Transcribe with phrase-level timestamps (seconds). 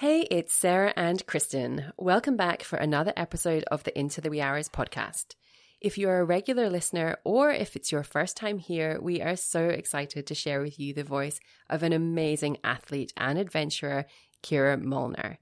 [0.00, 1.90] Hey, it's Sarah and Kristen.
[1.96, 5.36] Welcome back for another episode of the Into the Wee Hours podcast.
[5.80, 9.70] If you're a regular listener or if it's your first time here, we are so
[9.70, 11.40] excited to share with you the voice
[11.70, 14.04] of an amazing athlete and adventurer,
[14.42, 15.38] Kirra Molnar.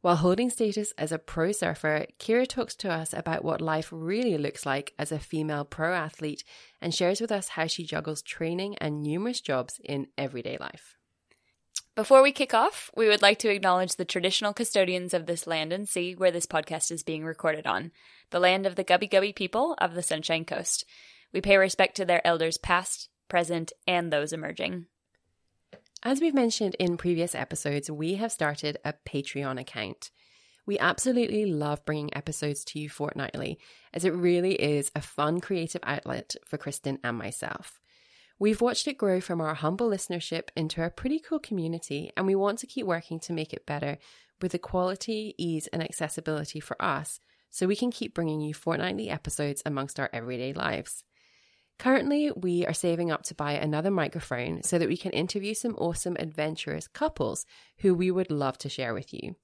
[0.00, 4.36] While holding status as a pro surfer, Kirra talks to us about what life really
[4.36, 6.42] looks like as a female pro athlete
[6.82, 10.96] and shares with us how she juggles training and numerous jobs in everyday life.
[11.94, 15.72] Before we kick off, we would like to acknowledge the traditional custodians of this land
[15.72, 17.92] and sea where this podcast is being recorded on,
[18.30, 20.84] the land of the Gubbi Gubbi people of the Sunshine Coast.
[21.32, 24.86] We pay respect to their elders past, present, and those emerging.
[26.02, 30.10] As we've mentioned in previous episodes, we have started a Patreon account.
[30.66, 33.58] We absolutely love bringing episodes to you fortnightly,
[33.92, 37.80] as it really is a fun creative outlet for Kristen and myself.
[38.44, 42.34] We've watched it grow from our humble listenership into a pretty cool community, and we
[42.34, 43.96] want to keep working to make it better
[44.42, 49.08] with the quality, ease, and accessibility for us so we can keep bringing you fortnightly
[49.08, 51.04] episodes amongst our everyday lives.
[51.78, 55.74] Currently, we are saving up to buy another microphone so that we can interview some
[55.76, 57.46] awesome adventurous couples
[57.78, 59.36] who we would love to share with you.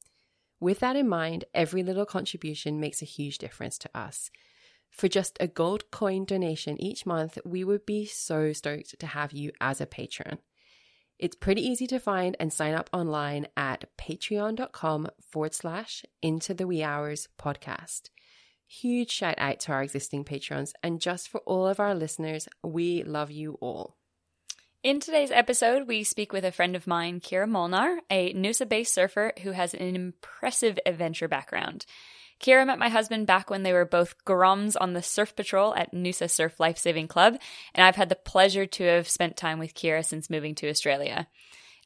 [0.61, 4.30] With that in mind, every little contribution makes a huge difference to us.
[4.91, 9.33] For just a gold coin donation each month, we would be so stoked to have
[9.33, 10.38] you as a patron.
[11.19, 16.66] It's pretty easy to find and sign up online at patreon.com forward slash into the
[16.66, 18.08] wee hours podcast.
[18.66, 23.02] Huge shout out to our existing patrons, and just for all of our listeners, we
[23.02, 23.96] love you all.
[24.83, 28.94] In today's episode, we speak with a friend of mine, Kirra Molnar, a Noosa based
[28.94, 31.84] surfer who has an impressive adventure background.
[32.41, 35.92] Kirra met my husband back when they were both Groms on the surf patrol at
[35.92, 37.38] Noosa Surf Lifesaving Club,
[37.74, 41.28] and I've had the pleasure to have spent time with Kirra since moving to Australia.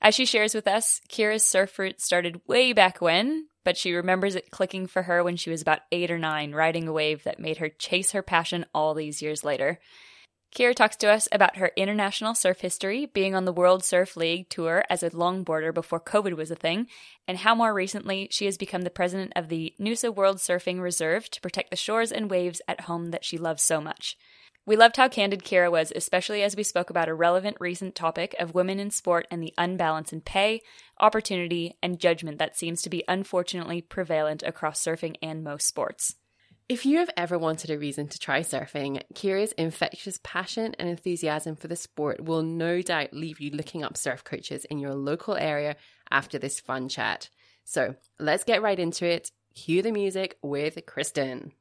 [0.00, 4.34] As she shares with us, Kirra's surf route started way back when, but she remembers
[4.34, 7.41] it clicking for her when she was about eight or nine, riding a wave that
[7.41, 9.81] made her chase her passion all these years later.
[10.54, 14.48] Kirra talks to us about her international surf history, being on the World Surf League
[14.48, 16.87] tour as a longboarder before COVID was a thing,
[17.26, 21.28] and how more recently she has become the president of the Noosa World Surfing Reserve
[21.31, 24.16] to protect the shores and waves at home that she loves so much.
[24.65, 28.36] We loved how candid Kirra was, especially as we spoke about a relevant recent topic
[28.38, 30.62] of women in sport and the unbalance in pay,
[31.00, 36.15] opportunity, and judgment that seems to be unfortunately prevalent across surfing and most sports.
[36.66, 41.56] If you have ever wanted a reason to try surfing, Kirra's infectious passion and enthusiasm
[41.56, 45.34] for the sport will no doubt leave you looking up surf coaches in your local
[45.34, 45.76] area
[46.10, 47.28] after this fun chat.
[47.64, 49.30] So let's get right into it.
[49.54, 51.53] Cue the music with Kristen.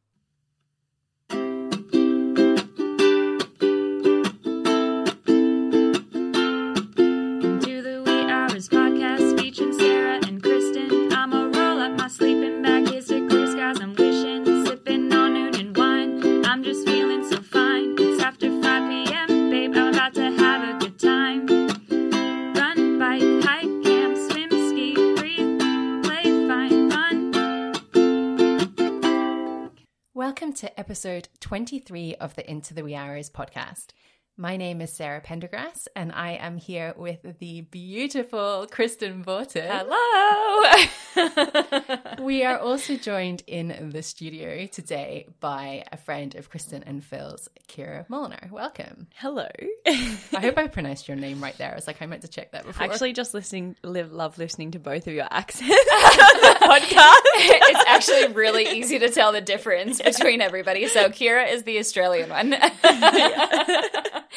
[30.33, 33.89] Welcome to episode 23 of the Into the Wee Hours podcast.
[34.35, 39.69] My name is Sarah Pendergrass, and I am here with the beautiful Kristen Borton.
[39.69, 40.89] Hello!
[42.23, 47.49] We are also joined in the studio today by a friend of Kristen and Phil's,
[47.67, 48.49] Kirra Molnar.
[48.49, 49.07] Welcome.
[49.15, 49.49] Hello.
[49.85, 51.71] I hope I pronounced your name right there.
[51.71, 52.83] I was like, I meant to check that before.
[52.83, 57.21] Actually, just listening, live, love listening to both of your accents on the podcast.
[57.35, 60.87] it's actually really easy to tell the difference between everybody.
[60.87, 62.55] So Kirra is the Australian one.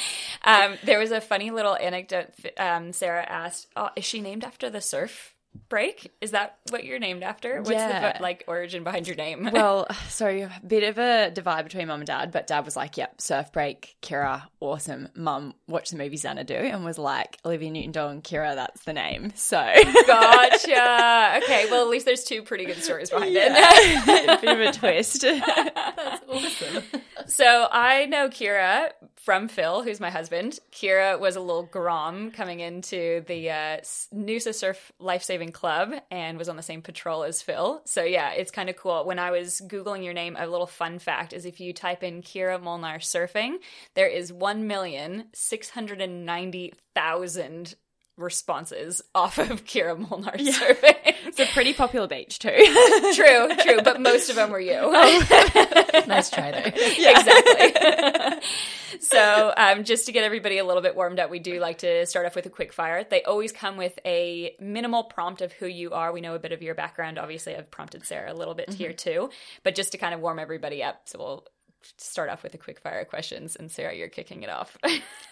[0.45, 2.31] um, there was a funny little anecdote.
[2.59, 5.33] Um, Sarah asked, oh, "Is she named after the surf
[5.71, 6.13] break?
[6.21, 7.57] Is that what you're named after?
[7.59, 8.19] What's Yeah.
[8.19, 12.01] the like origin behind your name?" well, so a bit of a divide between mum
[12.01, 16.19] and dad, but dad was like, "Yep, surf break, Kirra, awesome." Mum watched the movie
[16.19, 19.57] Xanadu and was like, "Olivia Newton-John, Kira, that's the name." So,
[20.07, 21.41] gotcha.
[21.43, 23.51] Okay, well at least there's two pretty good stories behind it.
[24.29, 25.23] a bit of a twist.
[25.23, 26.83] That's awesome.
[27.27, 28.91] So I know Kirra
[29.27, 30.61] from Phil, who's my husband.
[30.71, 33.79] Kirra was a little grom coming into the uh,
[34.15, 37.83] Noosa Surf Life Saving Club and was on the same patrol as Phil.
[37.87, 39.05] So yeah, it's kind of cool.
[39.05, 42.23] When I was googling your name, a little fun fact is if you type in
[42.23, 43.57] Kirra Molnar surfing,
[43.97, 47.75] there is one million six hundred and ninety thousand
[48.17, 51.16] responses off of Kirra Molnar's survey.
[51.27, 52.49] It's a pretty popular beach too.
[53.15, 54.93] true, true, but most of them were you.
[56.07, 56.71] nice try though.
[56.75, 58.41] exactly.
[59.01, 62.07] so, um, just to get everybody a little bit warmed up, we do like to
[62.07, 63.05] start off with a quick fire.
[63.05, 66.13] They always come with a minimal prompt of who you are.
[66.13, 67.19] We know a bit of your background.
[67.19, 69.31] Obviously, I've prompted Sarah a little bit here too,
[69.63, 71.03] but just to kind of warm everybody up.
[71.05, 71.47] So we'll
[71.99, 74.77] start off with a quick fire questions, and Sarah, you're kicking it off.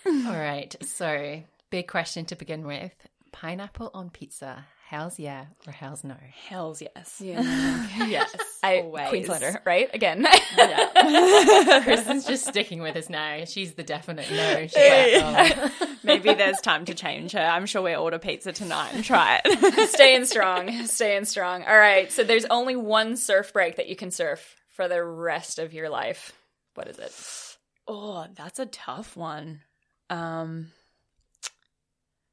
[0.06, 0.74] All right.
[0.82, 2.92] So, big question to begin with
[3.32, 4.64] pineapple on pizza.
[4.94, 6.14] Hell's yeah or hell's no?
[6.48, 7.20] Hells yes.
[7.20, 7.40] Yeah.
[8.06, 8.32] yes,
[8.62, 9.08] I, Always.
[9.08, 9.90] Queenslander, right?
[9.92, 10.24] Again.
[11.82, 13.44] Kristen's just sticking with us now.
[13.44, 14.68] She's the definite no.
[14.68, 15.96] She's like, oh.
[16.04, 17.40] Maybe there's time to change her.
[17.40, 19.88] I'm sure we'll order pizza tonight and try it.
[19.90, 21.64] staying strong, staying strong.
[21.64, 25.58] All right, so there's only one surf break that you can surf for the rest
[25.58, 26.32] of your life.
[26.74, 27.56] What is it?
[27.88, 29.60] oh, that's a tough one.
[30.08, 30.68] Um,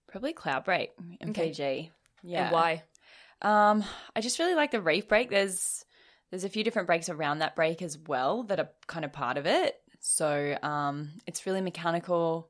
[0.07, 1.47] probably Cloudbreak in Okay.
[1.47, 1.91] Fiji.
[2.23, 2.43] Yeah.
[2.43, 2.83] And why?
[3.41, 3.83] Um,
[4.15, 5.29] I just really like the reef break.
[5.29, 5.83] There's
[6.29, 9.37] there's a few different breaks around that break as well that are kind of part
[9.37, 9.75] of it.
[9.99, 12.49] So um, it's really mechanical.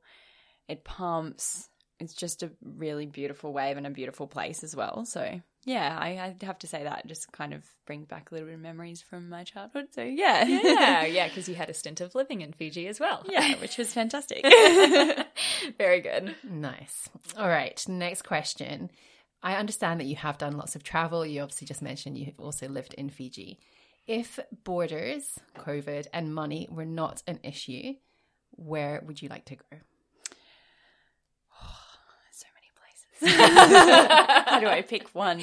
[0.67, 1.67] It pumps.
[1.99, 5.05] It's just a really beautiful wave and a beautiful place as well.
[5.05, 8.47] So yeah, I, I'd have to say that just kind of brings back a little
[8.47, 9.87] bit of memories from my childhood.
[9.91, 13.23] So yeah, Yeah, yeah, because you had a stint of living in Fiji as well.
[13.29, 14.43] yeah, which was fantastic.
[15.77, 16.35] Very good.
[16.43, 17.09] Nice.
[17.37, 17.83] All right.
[17.87, 18.89] Next question.
[19.43, 21.25] I understand that you have done lots of travel.
[21.25, 23.59] You obviously just mentioned you have also lived in Fiji.
[24.07, 27.93] If borders, COVID, and money were not an issue,
[28.51, 29.77] where would you like to go?
[32.31, 33.10] so many places.
[33.21, 35.41] How do I pick one?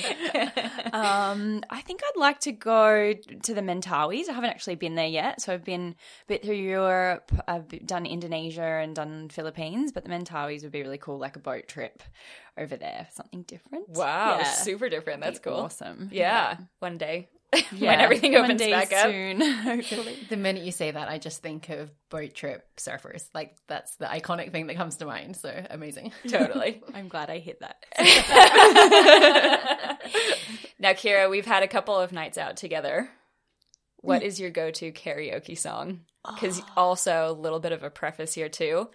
[0.92, 4.28] um, I think I'd like to go to the Mentawais.
[4.28, 7.30] I haven't actually been there yet, so I've been a bit through Europe.
[7.46, 11.40] I've done Indonesia and done Philippines, but the Mentawais would be really cool, like a
[11.40, 12.02] boat trip
[12.56, 13.88] over there, something different.
[13.90, 14.44] Wow, Yeah.
[14.44, 15.20] super different.
[15.22, 15.54] That's cool.
[15.54, 16.08] Awesome.
[16.12, 17.28] Yeah, one day
[17.72, 17.90] Yeah.
[17.90, 19.10] when everything opens back up.
[19.10, 19.40] soon.
[19.62, 20.18] hopefully.
[20.28, 23.28] The minute you say that, I just think of boat trip surfers.
[23.34, 25.36] Like that's the iconic thing that comes to mind.
[25.36, 26.12] So amazing.
[26.28, 26.82] Totally.
[26.92, 27.84] I'm glad I hit that.
[30.78, 33.08] now, Kirra, we've had a couple of nights out together.
[34.00, 34.26] What mm.
[34.26, 36.00] is your go-to karaoke song?
[36.26, 36.72] Because ah.
[36.76, 38.88] also a little bit of a preface here too.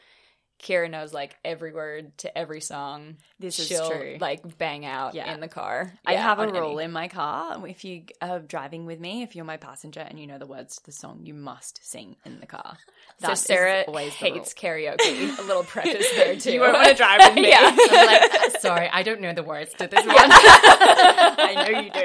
[0.63, 3.17] Kirra knows like every word to every song.
[3.39, 4.17] This is She'll, true.
[4.19, 5.33] Like bang out Yeah.
[5.33, 5.93] in the car.
[6.05, 7.61] I Yeah, have a on any- rule in my car.
[7.67, 10.77] If you are driving with me, if you're my passenger and you know the words
[10.77, 12.77] to the song, you must sing in the car.
[13.21, 15.37] So Sarah always hates karaoke.
[15.39, 16.53] A little preface there too.
[16.53, 17.49] You won't want to drive with me.
[17.53, 17.59] yeah.
[17.61, 17.77] I'm
[18.07, 18.31] like,
[18.61, 20.15] sorry, I don't know the words to this one.
[20.17, 22.03] I know you do.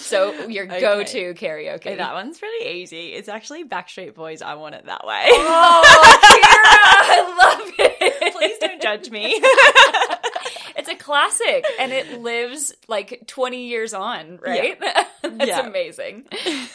[0.00, 0.80] So your Okay.
[0.80, 1.96] go-to karaoke.
[1.96, 3.12] That one's really easy.
[3.14, 4.42] It's actually Backstreet Boys.
[4.42, 5.24] I want it that way.
[5.28, 5.82] Oh,
[6.64, 8.32] I love it.
[8.34, 9.42] Please don't judge me.
[10.76, 14.78] It's a classic and it lives like 20 years on, right?
[15.22, 15.66] That's Yeah.
[15.66, 16.26] amazing.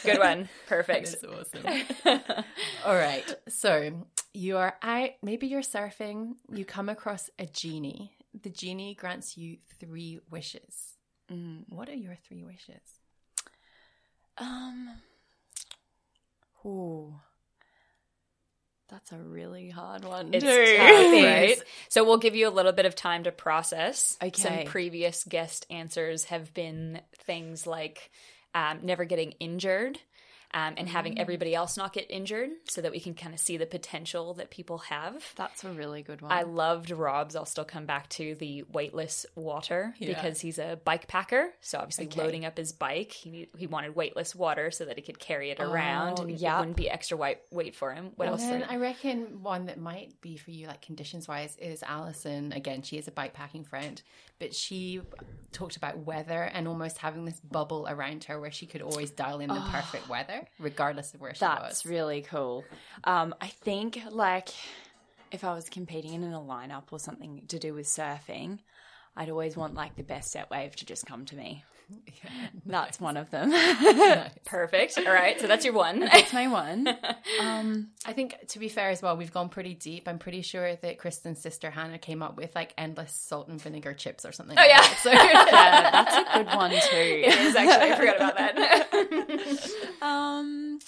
[0.04, 0.50] Good one.
[0.66, 1.16] Perfect.
[1.26, 1.64] Awesome.
[2.84, 3.24] All right.
[3.48, 8.12] So you are out, maybe you're surfing, you come across a genie.
[8.42, 10.96] The genie grants you three wishes.
[11.70, 12.82] What are your three wishes?
[14.36, 14.90] um,
[16.66, 17.14] ooh,
[18.88, 20.30] that's a really hard one.
[20.32, 21.62] It's tough, right?
[21.88, 24.16] So we'll give you a little bit of time to process.
[24.22, 24.40] Okay.
[24.40, 28.10] Some previous guest answers have been things like
[28.54, 29.98] um, never getting injured.
[30.54, 30.92] Um, and Mm.
[30.92, 34.34] having everybody else not get injured so that we can kind of see the potential
[34.34, 35.32] that people have.
[35.34, 36.30] That's a really good one.
[36.30, 37.34] I loved Rob's.
[37.34, 40.14] I'll still come back to the weightless water Yeah.
[40.14, 41.52] because he's a bike packer.
[41.60, 42.20] So obviously, Okay.
[42.20, 45.50] loading up his bike, he need, he wanted weightless water so that he could carry
[45.50, 46.54] it around Oh, and yep.
[46.54, 48.12] it wouldn't be extra weight weight for him.
[48.14, 48.42] What And else?
[48.48, 52.52] then I reckon one that might be for you, like conditions wise, is Allison.
[52.52, 54.00] Again, she is a bikepacking friend,
[54.38, 55.00] but she
[55.50, 59.40] talked about weather and almost having this bubble around her where she could always dial
[59.40, 61.58] in the perfect weather, regardless of where she was.
[61.60, 62.64] That's really cool.
[63.04, 64.50] Um, I think like
[65.30, 68.58] if I was competing in a lineup or something to do with surfing,
[69.16, 71.64] I'd always want like the best set wave to just come to me.
[72.66, 73.52] That's one of them.
[74.44, 74.98] Perfect.
[74.98, 75.40] All right.
[75.40, 76.00] So that's your one.
[76.12, 76.88] That's my one.
[77.40, 80.08] Um, I think to be fair as well, we've gone pretty deep.
[80.08, 83.92] I'm pretty sure that Kristen's sister Hannah came up with like endless salt and vinegar
[83.92, 84.58] chips or something.
[84.58, 84.82] Oh yeah.
[84.96, 86.76] so yeah, that's a good one too.
[86.90, 87.92] it is actually.
[87.92, 89.70] I forgot about that.
[90.02, 90.78] Um,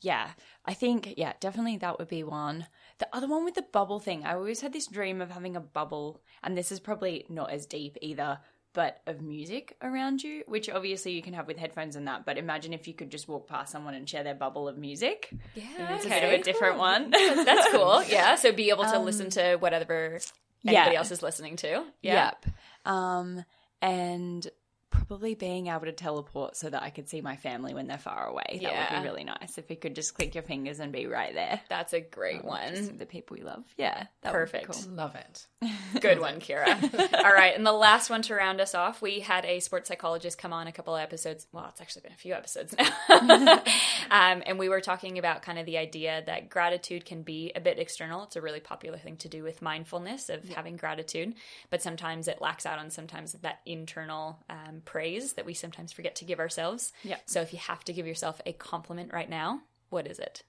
[0.00, 0.30] yeah,
[0.64, 2.66] I think yeah, definitely that would be one.
[2.98, 5.60] The other one with the bubble thing, I always had this dream of having a
[5.60, 8.38] bubble, and this is probably not as deep either,
[8.74, 12.24] but of music around you, which obviously you can have with headphones and that.
[12.24, 15.28] But imagine if you could just walk past someone and share their bubble of music.
[15.54, 15.94] yeah.
[15.94, 17.10] It's a bit of a different one.
[17.10, 18.02] That's cool.
[18.08, 18.36] Yeah.
[18.36, 20.18] So be able to Um, listen to whatever
[20.66, 20.98] anybody Yeah.
[20.98, 21.84] else is listening to.
[22.02, 22.32] Yeah.
[22.44, 22.46] Yep.
[22.86, 23.44] Um,
[23.80, 24.46] and
[24.92, 28.26] probably being able to teleport so that I could see my family when they're far
[28.26, 28.60] away.
[28.62, 31.34] That would be really nice if you could just click your fingers and be right
[31.34, 31.60] there.
[31.68, 32.98] That's a great Just one.
[32.98, 33.64] the people you love.
[33.76, 34.04] Yeah.
[34.22, 34.84] that would be Perfect.
[34.84, 34.94] cool.
[34.94, 35.46] Love it.
[36.00, 36.78] Good one, Kirra.
[37.24, 37.56] All right.
[37.56, 40.66] And the last one to round us off, we had a sports psychologist come on
[40.66, 41.46] a couple of episodes.
[41.52, 42.90] Well, it's actually been a few episodes now.
[44.10, 47.60] um, and we were talking about kind of the idea that gratitude can be a
[47.60, 48.24] bit external.
[48.24, 51.34] It's a really popular thing to do with mindfulness of having gratitude,
[51.70, 56.16] but sometimes it lacks out on sometimes that internal um, praise that we sometimes forget
[56.16, 56.92] to give ourselves.
[57.02, 57.16] Yeah.
[57.26, 60.42] So if you have to give yourself a compliment right now, what is it?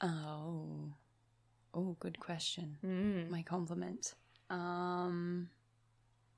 [0.00, 0.92] Oh.
[1.72, 2.78] Oh, good question.
[2.84, 3.30] Mm.
[3.30, 4.14] My compliment.
[4.50, 5.48] Um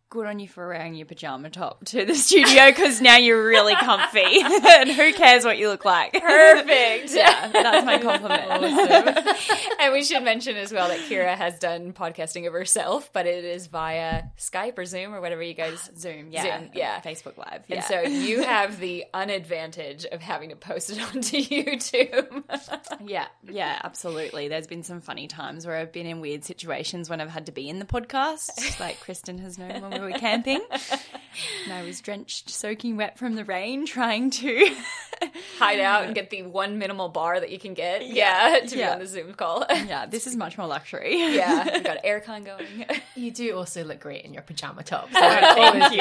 [0.09, 3.75] good on you for wearing your pajama top to the studio because now you're really
[3.75, 4.21] comfy.
[4.41, 6.13] and who cares what you look like?
[6.13, 7.13] Perfect.
[7.13, 9.27] yeah, that's my compliment.
[9.81, 13.45] and we should mention as well that Kirra has done podcasting of herself, but it
[13.45, 16.61] is via Skype or Zoom or whatever you ah, guys Zoom, yeah.
[16.61, 17.01] Zoom, yeah.
[17.01, 17.65] Facebook Live.
[17.69, 22.45] And so you have the unadvantage of having to post it onto YouTube.
[23.05, 24.49] Yeah, yeah, absolutely.
[24.49, 27.53] There's been some funny times where I've been in weird situations when I've had to
[27.53, 30.61] be in the podcast, like Kristen has known when we were camping.
[31.65, 34.75] And I was drenched, soaking wet from the rain, trying to.
[35.59, 38.07] Hide out and get the one minimal bar that you can get.
[38.07, 39.65] Yeah, to be on the Zoom call.
[39.71, 41.17] yeah, this is much more luxury.
[41.19, 42.87] yeah, we've got aircon going.
[43.15, 45.11] You do also look great in your pajama top.
[45.13, 45.93] So Thank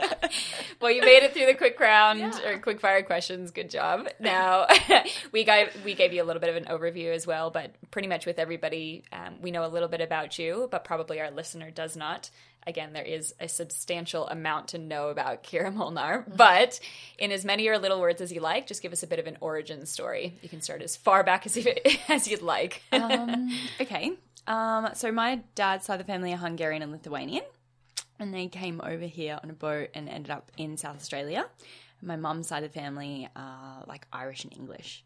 [0.00, 0.08] you.
[0.80, 3.50] well, you made it through the quick round or quick fire questions.
[3.50, 4.08] Good job.
[4.20, 4.66] Now
[5.32, 8.08] we gave we gave you a little bit of an overview as well, but pretty
[8.08, 11.70] much with everybody, um, we know a little bit about you, but probably our listener
[11.70, 12.30] does not.
[12.66, 16.80] Again, there is a substantial amount to know about Kirra Molnar, but
[17.18, 19.26] in as many or little words as you like, just give us a bit of
[19.26, 20.38] an origin story.
[20.40, 21.74] You can start as far back as, you,
[22.08, 22.82] as you'd like.
[22.90, 24.12] um, okay.
[24.46, 27.44] Um, so my dad's side of the family are Hungarian and Lithuanian,
[28.18, 31.46] and they came over here on a boat and ended up in South Australia.
[32.02, 35.04] My mum's side of the family are like Irish and English.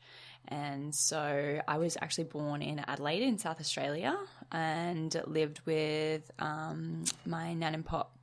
[0.49, 4.17] And so I was actually born in Adelaide in South Australia
[4.50, 8.15] and lived with um, my nan and pop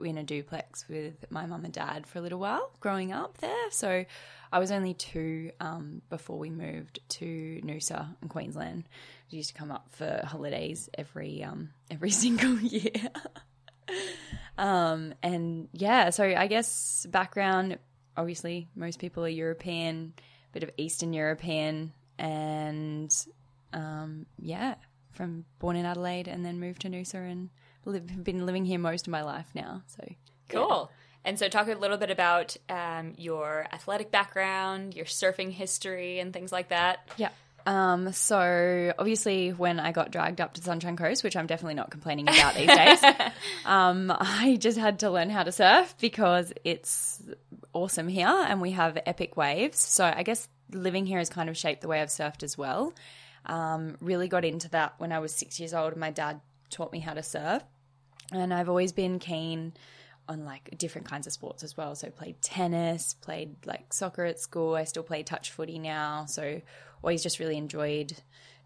[0.00, 3.70] in a duplex with my mum and dad for a little while growing up there.
[3.70, 4.04] So
[4.52, 8.84] I was only two um, before we moved to Noosa in Queensland.
[9.30, 13.10] We used to come up for holidays every um, every single year.
[14.58, 17.78] Um, and yeah, so I guess background
[18.16, 20.12] obviously most people are European,
[20.52, 23.14] bit of Eastern European, and
[23.72, 24.74] um, yeah,
[25.12, 27.50] from born in Adelaide and then moved to Noosa and
[27.84, 29.82] live, been living here most of my life now.
[29.86, 30.04] So
[30.48, 30.90] Cool.
[31.24, 36.32] And so, talk a little bit about um, your athletic background, your surfing history, and
[36.32, 37.08] things like that.
[37.16, 37.28] Yeah.
[37.66, 41.74] Um, so obviously when I got dragged up to the Sunshine Coast, which I'm definitely
[41.74, 43.02] not complaining about these days,
[43.64, 47.22] um, I just had to learn how to surf because it's
[47.72, 49.78] awesome here and we have epic waves.
[49.78, 52.94] So I guess living here has kind of shaped the way I've surfed as well.
[53.46, 55.96] Um, really got into that when I was six years old.
[55.96, 56.40] My dad
[56.70, 57.62] taught me how to surf
[58.32, 59.74] and I've always been keen
[60.28, 61.94] on like different kinds of sports as well.
[61.94, 64.74] So played tennis, played like soccer at school.
[64.74, 66.26] I still play touch footy now.
[66.26, 66.60] So
[67.02, 68.14] always just really enjoyed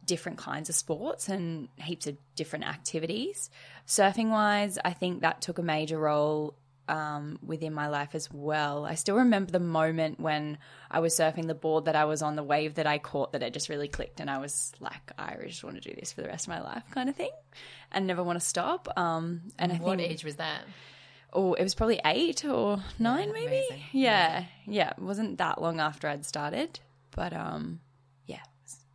[0.05, 3.51] different kinds of sports and heaps of different activities.
[3.87, 6.55] Surfing wise, I think that took a major role
[6.89, 8.85] um, within my life as well.
[8.85, 10.59] I still remember the moment when
[10.91, 13.43] I was surfing the board that I was on, the wave that I caught, that
[13.43, 16.23] it just really clicked, and I was like, I just want to do this for
[16.23, 17.33] the rest of my life, kind of thing,
[17.91, 18.89] and never want to stop.
[18.97, 20.63] Um, and I what think, age was that?
[21.33, 23.47] oh, it was probably eight or nine, maybe.
[23.47, 23.83] amazing.
[23.93, 26.79] Yeah, yeah, it wasn't that long after I'd started,
[27.11, 27.86] but um, yeah,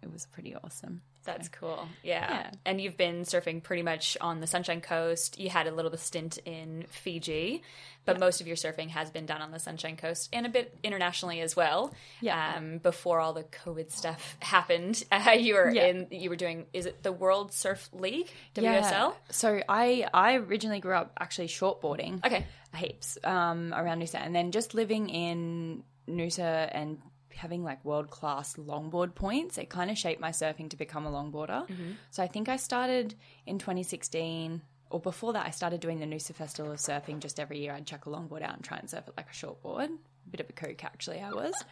[0.02, 1.02] it was, pretty awesome.
[1.24, 1.88] That's cool.
[2.04, 2.28] Yeah.
[2.28, 2.52] Yeah.
[2.66, 5.40] And you've been surfing pretty much on the Sunshine Coast.
[5.40, 7.62] You had a little stint in Fiji,
[8.06, 10.76] but most of your surfing has been done on the Sunshine Coast and a bit
[10.84, 11.94] internationally as well.
[12.22, 12.56] Yeah.
[12.58, 15.86] Um, before all the COVID stuff happened, uh, you were Yeah.
[15.86, 16.08] in.
[16.10, 16.66] You were doing.
[16.74, 18.64] Is it the World Surf League WSL?
[18.64, 19.12] Yeah.
[19.30, 22.26] So I I originally grew up actually shortboarding.
[22.26, 22.48] Okay.
[22.76, 26.98] Heaps um, around Noosa, and then just living in Noosa and
[27.34, 31.12] having like world class longboard points, it kind of shaped my surfing to become a
[31.12, 31.68] longboarder.
[32.12, 34.62] So I think I started in 2016.
[34.90, 37.72] Or before that, I started doing the Noosa Festival of Surfing just every year.
[37.74, 39.86] I'd chuck a longboard out and try and surf it like a shortboard.
[39.88, 41.54] A bit of a kook, actually, I was.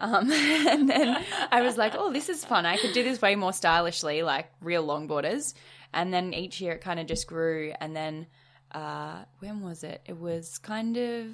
[0.00, 2.66] Um, and then I was like, oh, this is fun.
[2.66, 5.54] I could do this way more stylishly, like real longboarders.
[5.92, 7.72] And then each year it kind of just grew.
[7.80, 8.28] And then,
[8.70, 10.00] uh, when was it?
[10.06, 11.26] It was kind of,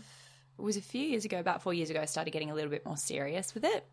[0.58, 2.70] it was a few years ago, about four years ago, I started getting a little
[2.70, 3.87] bit more serious with it.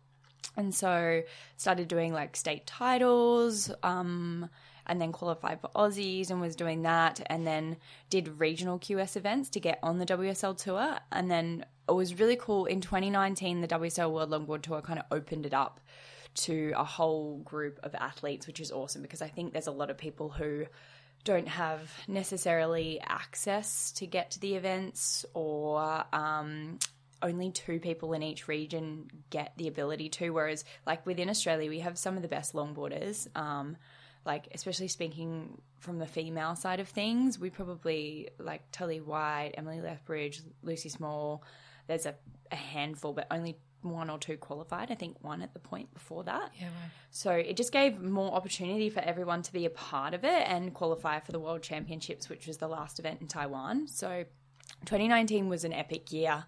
[0.56, 1.22] And so
[1.56, 4.48] started doing like state titles, um,
[4.86, 7.76] and then qualified for Aussies and was doing that, and then
[8.10, 12.36] did regional QS events to get on the WSL tour, and then it was really
[12.36, 12.66] cool.
[12.66, 15.80] In 2019, the WSL World Longboard Tour kind of opened it up
[16.34, 19.90] to a whole group of athletes, which is awesome because I think there's a lot
[19.90, 20.66] of people who
[21.24, 26.78] don't have necessarily access to get to the events or um,
[27.22, 31.78] only two people in each region get the ability to whereas like within australia we
[31.80, 33.28] have some of the best longboarders.
[33.36, 33.76] Um,
[34.24, 39.80] like especially speaking from the female side of things we probably like tully white emily
[39.80, 41.42] lethbridge lucy small
[41.88, 42.14] there's a,
[42.50, 46.24] a handful but only one or two qualified i think one at the point before
[46.24, 46.68] that Yeah,
[47.10, 50.72] so it just gave more opportunity for everyone to be a part of it and
[50.72, 53.86] qualify for the World Championships, which was the last event in Taiwan.
[53.86, 54.24] So
[54.86, 56.44] 2019 was an epic year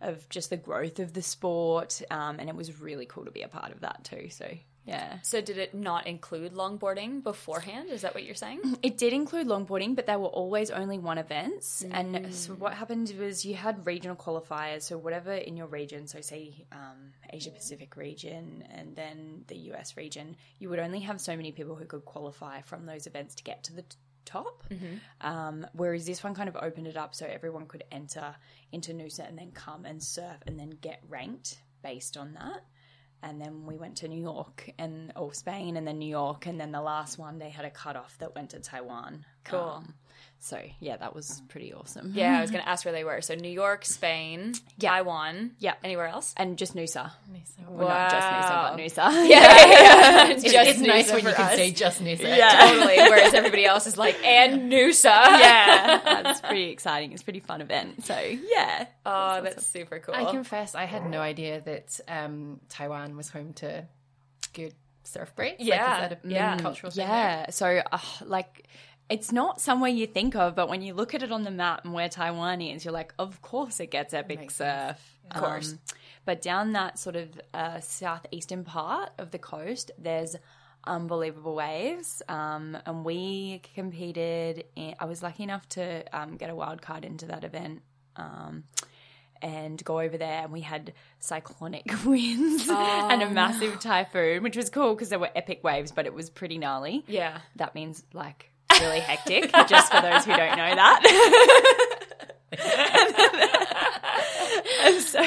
[0.00, 3.42] of just the growth of the sport, um, and it was really cool to be
[3.42, 4.28] a part of that too.
[4.30, 4.46] So
[4.88, 5.18] yeah.
[5.22, 7.90] So did it not include longboarding beforehand?
[7.90, 8.60] Is that what you're saying?
[8.82, 11.84] It did include longboarding, but they were always only one events.
[11.90, 14.82] And so what happened was you had regional qualifiers.
[14.82, 19.96] So whatever in your region, so say um, Asia Pacific region and then the US
[19.96, 23.42] region, you would only have so many people who could qualify from those events to
[23.42, 24.64] get to the t- top.
[25.20, 28.34] Um, whereas this one kind of opened it up so everyone could enter
[28.72, 32.62] into Noosa and then come and surf and then get ranked based on that
[33.22, 36.60] and then we went to New York and or Spain and then New York and
[36.60, 39.24] then the last one they had a cutoff that went to Taiwan.
[39.44, 39.58] Cool.
[39.58, 39.94] Um,
[40.40, 42.12] so yeah, that was pretty awesome.
[42.14, 43.20] Yeah, I was going to ask where they were.
[43.20, 45.52] So New York, Spain, Taiwan.
[45.58, 45.74] Yeah.
[45.82, 46.32] Anywhere else?
[46.36, 47.10] And just Noosa.
[47.30, 47.68] Noosa.
[47.68, 49.28] Well, not just Noosa, but Noosa.
[49.28, 51.54] Yeah, It's, Just it's nice when you for can us.
[51.56, 52.18] say just Noosa.
[52.58, 52.96] totally.
[52.96, 55.04] Whereas everybody else is like, and Noosa.
[55.04, 56.00] yeah.
[56.22, 57.12] That's pretty exciting.
[57.12, 58.04] It's a pretty fun event.
[58.04, 58.86] So yeah.
[59.04, 60.14] Oh, that's super cool.
[60.14, 63.86] I confess, I had no idea that um, Taiwan was home to
[64.54, 64.74] good
[65.08, 65.62] surf breaks.
[65.62, 66.56] Yeah, like, is that a yeah.
[66.58, 67.16] cultural thing there?
[67.16, 67.50] Yeah.
[67.50, 68.66] So, uh, like,
[69.08, 71.84] it's not somewhere you think of, but when you look at it on the map
[71.84, 74.96] and where Taiwan is, you're like, of course it gets epic Makes surf.
[74.96, 75.00] sense.
[75.30, 75.74] Of course.
[76.24, 80.36] but down that sort of uh, southeastern part of the coast, there's
[80.84, 82.22] unbelievable waves.
[82.28, 84.64] Um, and we competed.
[84.74, 87.82] In, I was lucky enough to um, get a wild card into that event.
[88.16, 88.64] Um,
[89.40, 94.68] and go over there and we had cyclonic winds and a massive typhoon which was
[94.68, 97.38] cool because there were epic waves but it was pretty gnarly yeah.
[97.54, 101.94] that means like really hectic just for those who don't know that.
[104.80, 105.22] And so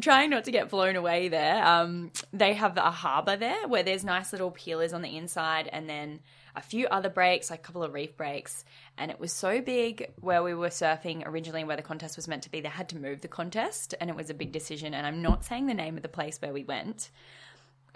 [0.00, 4.04] trying not to get blown away there um, they have a harbour there where there's
[4.04, 6.20] nice little peelers on the inside and then
[6.54, 8.64] a few other breaks like a couple of reef breaks.
[8.96, 12.42] And it was so big where we were surfing originally where the contest was meant
[12.44, 12.60] to be.
[12.60, 14.94] They had to move the contest and it was a big decision.
[14.94, 17.10] And i'm not saying the name of the place where we went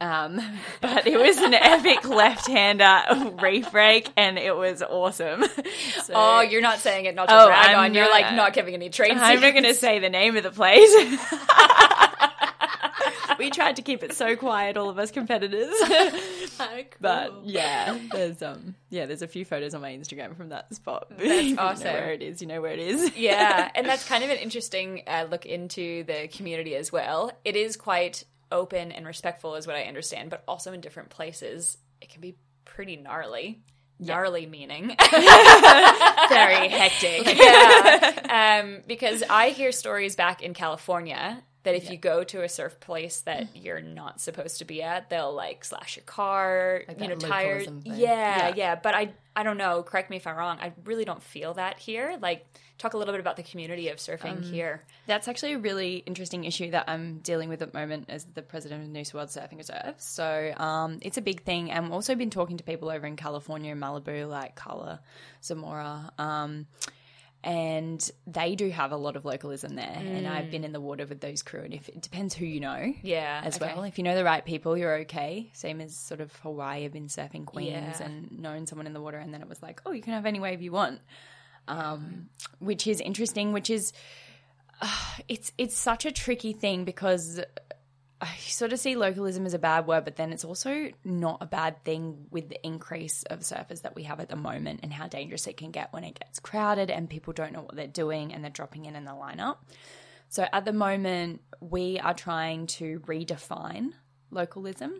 [0.01, 0.41] um,
[0.81, 5.45] but it was an epic left-hander reef break, and it was awesome.
[6.05, 7.95] So, Oh, you're not saying it not to Oh, brag I'm on.
[7.95, 10.43] You're not- like not giving any trade I'm not going to say the name of
[10.43, 10.91] the place.
[13.39, 15.73] we tried to keep it so quiet, all of us competitors.
[17.01, 21.07] But yeah, there's um, yeah, there's a few photos on my Instagram from that spot.
[21.19, 21.85] You know awesome.
[21.93, 23.17] where it is, you know where it is.
[23.17, 27.33] yeah, and that's kind of an interesting uh, look into the community as well.
[27.45, 31.79] It is quite open and respectful, is what I understand, but also in different places,
[32.01, 33.63] it can be pretty gnarly.
[34.03, 37.39] Gnarly meaning, very hectic.
[37.39, 38.61] yeah.
[38.63, 42.81] Um, because I hear stories back in California that if you go to a surf
[42.81, 47.09] place that you're not supposed to be at, they'll like slash your car, Like you
[47.09, 47.69] know, tires.
[47.85, 47.95] Yeah,
[48.49, 48.75] yeah, Yeah.
[48.77, 49.83] But I, I don't know.
[49.83, 50.59] Correct me if I'm wrong.
[50.61, 52.17] I really don't feel that here.
[52.23, 52.47] Like,
[52.81, 54.83] talk a little bit about the community of surfing here.
[55.07, 58.43] That's actually a really interesting issue that I'm dealing with at the moment as the
[58.43, 59.95] president of Noosa World Surfing Reserve.
[59.99, 61.71] So um, it's a big thing.
[61.71, 65.01] And I've also been talking to people over in California and Malibu, like Carla
[65.45, 66.11] Zamora.
[66.19, 66.67] Um,
[67.43, 69.97] and they do have a lot of localism there.
[69.99, 71.63] And I've been in the water with those crew.
[71.63, 72.93] And if it depends who you know.
[73.03, 73.73] Yeah, As okay.
[73.75, 73.85] well.
[73.85, 75.49] If you know the right people, you're okay.
[75.55, 76.85] Same as sort of Hawaii.
[76.85, 78.03] I've been surfing Queens Yeah.
[78.05, 79.17] and known someone in the water.
[79.17, 81.01] And then it was like, oh, you can have any wave you want.
[81.69, 83.93] Um, which is interesting, which is
[85.29, 87.41] it's it's such a tricky thing because
[88.21, 91.47] I sort of see localism as a bad word, but then it's also not a
[91.47, 95.09] bad thing with the increase of surfers that we have at the moment and how
[95.09, 98.35] dangerous it can get when it gets crowded and people don't know what they're doing
[98.35, 99.57] and they're dropping in in the lineup.
[100.29, 103.93] So at the moment, we are trying to redefine
[104.31, 104.93] localism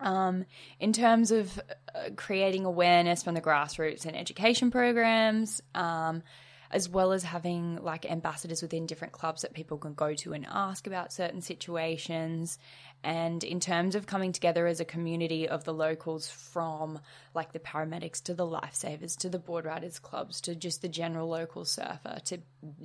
[0.00, 0.44] um,
[0.78, 1.58] in terms of
[1.94, 5.62] uh, creating awareness from the grassroots and education programs.
[5.74, 6.22] Um,
[6.70, 10.46] as well as having like ambassadors within different clubs that people can go to and
[10.48, 12.58] ask about certain situations.
[13.02, 17.00] And in terms of coming together as a community of the locals from
[17.34, 21.28] like the paramedics to the lifesavers to the board riders clubs to just the general
[21.28, 22.38] local surfer to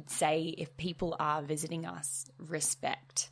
[0.07, 3.29] say if people are visiting us, respect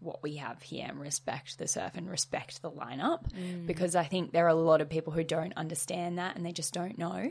[0.00, 3.66] what we have here and respect the surf and respect the lineup mm.
[3.66, 6.52] because I think there are a lot of people who don't understand that and they
[6.52, 7.30] just don't know.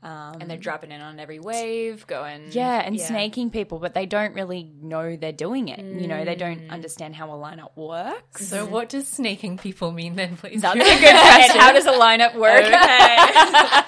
[0.00, 4.06] Um, and they're dropping in on every wave, going Yeah, and snaking people, but they
[4.06, 5.80] don't really know they're doing it.
[5.80, 6.70] You know, they don't mm.
[6.70, 8.46] understand how a lineup works.
[8.46, 10.62] So, what does snaking people mean then, please?
[10.62, 11.60] That's a good question.
[11.60, 12.62] How does a lineup work?
[12.62, 12.70] For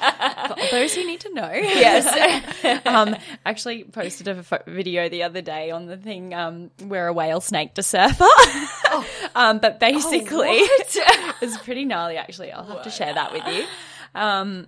[0.70, 1.50] those who need to know.
[1.80, 2.80] Yes.
[2.86, 7.40] um, actually posted a video the other day on the thing um, where a whale
[7.40, 8.24] snaked a surfer.
[9.34, 12.52] um, but basically, it's pretty gnarly, actually.
[12.52, 13.64] I'll have to share that with you.
[14.14, 14.66] Um,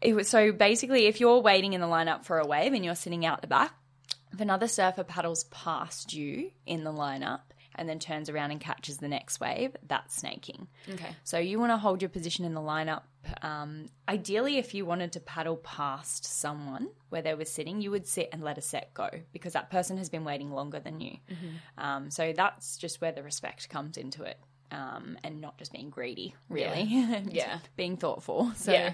[0.00, 2.94] it was so basically, if you're waiting in the lineup for a wave and you're
[2.94, 3.72] sitting out the back,
[4.32, 7.40] if another surfer paddles past you in the lineup
[7.78, 10.66] and then turns around and catches the next wave, that's snaking.
[10.92, 11.10] Okay.
[11.24, 13.02] So you want to hold your position in the lineup.
[13.42, 18.06] Um, ideally, if you wanted to paddle past someone where they were sitting, you would
[18.06, 21.16] sit and let a set go because that person has been waiting longer than you.
[21.76, 24.38] Um, so that's just where the respect comes into it.
[24.70, 26.82] Um, and not just being greedy, really.
[26.92, 27.58] and Yeah.
[27.76, 28.52] being thoughtful.
[28.54, 28.92] So, Yeah.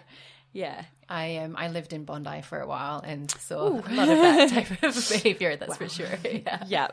[0.54, 0.84] Yeah.
[1.06, 4.50] I um I lived in Bondi for a while and saw a lot of that
[4.54, 5.56] type of behavior.
[5.56, 6.06] That's for sure.
[6.24, 6.64] Yeah.
[6.66, 6.84] Yeah.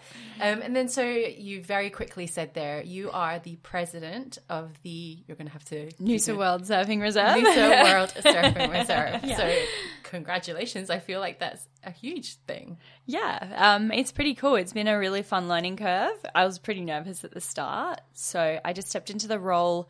[0.42, 5.18] Um, and then so you very quickly said there you are the president of the.
[5.26, 7.38] You're going to have to Noosa World Surfing Reserve.
[7.38, 9.38] Noosa World Surfing Reserve.
[9.38, 9.64] So
[10.04, 10.90] congratulations!
[10.90, 12.78] I feel like that's a huge thing.
[13.06, 14.56] Yeah, um, it's pretty cool.
[14.56, 16.18] It's been a really fun learning curve.
[16.36, 19.90] I was pretty nervous at the start, so I just stepped into the role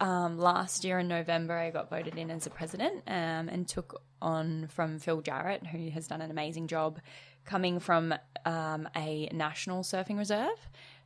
[0.00, 1.56] um, last year in November.
[1.56, 5.90] I got voted in as a president um, and took on from Phil Jarrett, who
[5.90, 7.00] has done an amazing job
[7.44, 10.58] coming from um, a national surfing reserve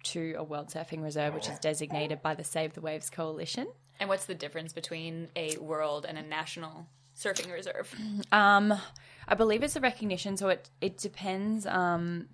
[0.02, 3.66] to a world surfing reserve, which is designated by the Save the Waves Coalition.
[3.98, 7.94] And what's the difference between a world and a national surfing reserve?
[8.32, 8.74] Um,
[9.26, 11.66] I believe it's a recognition, so it it depends.
[11.66, 12.28] Um,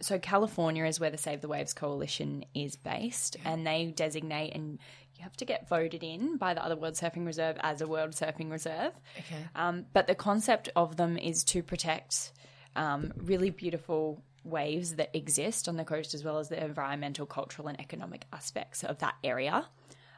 [0.00, 4.78] so California is where the Save the Waves Coalition is based, and they designate and
[5.22, 8.10] you have to get voted in by the other World Surfing Reserve as a World
[8.10, 8.92] Surfing Reserve.
[9.16, 9.44] Okay.
[9.54, 12.32] Um, but the concept of them is to protect
[12.74, 17.68] um, really beautiful waves that exist on the coast, as well as the environmental, cultural,
[17.68, 19.64] and economic aspects of that area.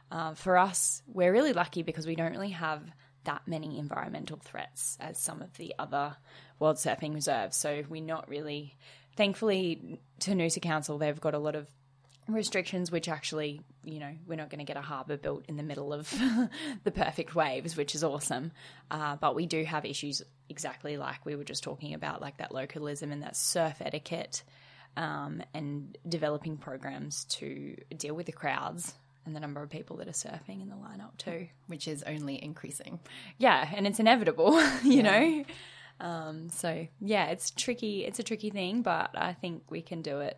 [0.09, 2.81] Uh, for us, we're really lucky because we don't really have
[3.25, 6.15] that many environmental threats as some of the other
[6.57, 7.55] World Surfing Reserves.
[7.55, 8.75] So we're not really,
[9.15, 11.67] thankfully, to Noosa Council, they've got a lot of
[12.27, 15.63] restrictions which actually you know we're not going to get a harbour built in the
[15.63, 16.09] middle of
[16.83, 18.51] the perfect waves which is awesome.
[18.89, 22.53] Uh, but we do have issues exactly like we were just talking about like that
[22.53, 24.43] localism and that surf etiquette
[24.97, 28.93] um, and developing programs to deal with the crowds
[29.25, 32.41] and the number of people that are surfing in the lineup too Which is only
[32.43, 32.99] increasing.
[33.37, 35.45] yeah and it's inevitable you know?
[35.99, 40.19] Um, so yeah it's tricky it's a tricky thing but i think we can do
[40.19, 40.37] it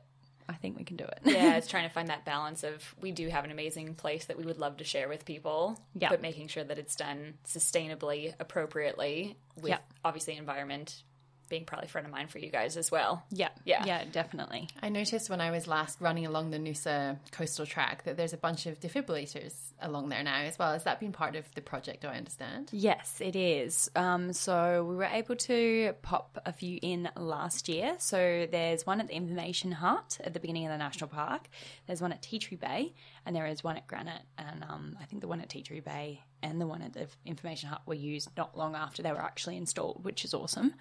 [0.49, 3.11] i think we can do it yeah, it's trying to find that balance of we
[3.11, 6.09] do have an amazing place that we would love to share with people, Yeah.
[6.09, 9.79] but making sure that it's done sustainably, appropriately, with Yeah.
[10.05, 11.03] obviously environment
[11.49, 13.23] being probably front of mind for you guys as well.
[13.31, 13.83] Yeah, Yeah.
[13.85, 14.67] yeah, definitely.
[14.81, 18.37] I noticed when I was last running along the Noosa coastal track that there's a
[18.37, 20.73] bunch of defibrillators along there now as well.
[20.73, 22.01] Has that been part of the project?
[22.01, 22.69] Do I understand?
[22.71, 23.89] Yes, it is.
[23.95, 27.95] Um, so we were able to pop a few in last year.
[27.99, 31.47] So there's one at the Information Hut at the beginning of the national park.
[31.85, 32.93] There's one at Tea Tree Bay,
[33.27, 34.23] and there is one at Granite.
[34.37, 37.07] And um, I think the one at Tea Tree Bay and the one at the
[37.25, 40.73] Information Hut were used not long after they were actually installed, which is awesome.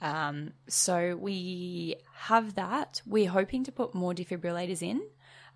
[0.00, 3.02] Um, so we have that.
[3.04, 5.02] We're hoping to put more defibrillators in,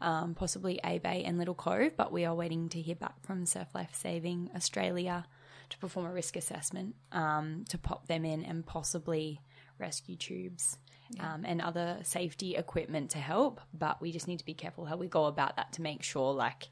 [0.01, 3.47] um, possibly A Bay and Little Cove, but we are waiting to hear back from
[3.47, 5.27] Surf Life Saving Australia
[5.71, 9.41] to perform a risk assessment um, to pop them in and possibly
[9.79, 10.79] rescue tubes.
[11.21, 14.97] Um, and other safety equipment to help, but we just need to be careful how
[14.97, 16.69] we go about that to make sure, like,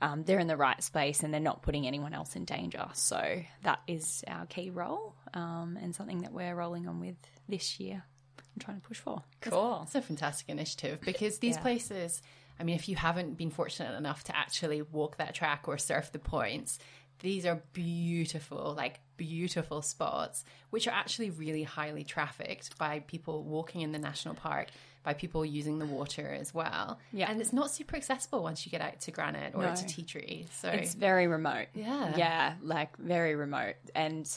[0.00, 2.86] um, they're in the right space and they're not putting anyone else in danger.
[2.94, 7.16] So that is our key role um, and something that we're rolling on with
[7.48, 8.02] this year.
[8.38, 9.22] I'm trying to push for.
[9.42, 9.80] Cool.
[9.84, 11.62] It's a fantastic initiative because these Yeah.
[11.62, 12.22] places,
[12.58, 16.10] I mean, if you haven't been fortunate enough to actually walk that track or surf
[16.10, 16.78] the points,
[17.20, 23.80] these are beautiful, like beautiful spots, which are actually really highly trafficked by people walking
[23.80, 24.68] in the national park,
[25.04, 26.98] by people using the water as well.
[27.12, 27.30] Yeah.
[27.30, 29.74] And it's not super accessible once you get out to Granite or No.
[29.74, 30.46] to Tea Tree.
[30.52, 31.68] So It's very remote.
[31.74, 32.16] Yeah.
[32.16, 33.76] Yeah, like very remote.
[33.94, 34.28] And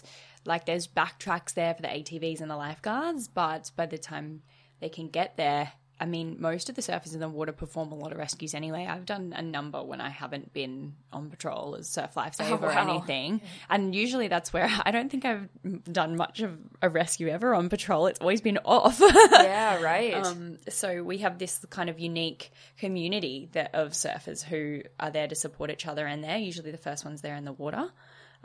[0.45, 4.41] like there's backtracks there for the ATVs and the lifeguards, but by the time
[4.79, 7.95] they can get there, I mean, most of the surfers in the water perform a
[7.95, 8.85] lot of rescues anyway.
[8.87, 12.75] I've done a number when I haven't been on patrol as surf lifesaver or Oh,
[12.75, 12.89] wow.
[12.97, 13.41] anything.
[13.69, 15.49] And usually that's where I don't think I've
[15.91, 18.05] done much of a rescue ever on patrol.
[18.07, 18.99] It's always been off.
[18.99, 20.13] Yeah, right.
[20.13, 25.27] Um, so we have this kind of unique community that of surfers who are there
[25.27, 27.89] to support each other, and they're usually the first ones there in the water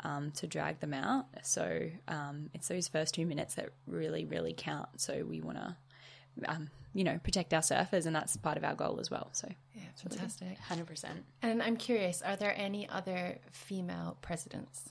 [0.05, 1.27] um, to drag them out.
[1.43, 4.88] So um, it's those first two minutes that really, really count.
[5.03, 5.77] So we want to,
[6.49, 9.28] um, you know, protect our surfers, and that's part of our goal as well.
[9.33, 10.59] So yeah, fantastic.
[10.68, 11.05] 100%.
[11.42, 14.90] And I'm curious, are there any other female presidents?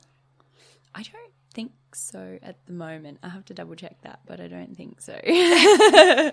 [0.93, 3.19] I don't think so at the moment.
[3.21, 5.19] I have to double check that, but I don't think so.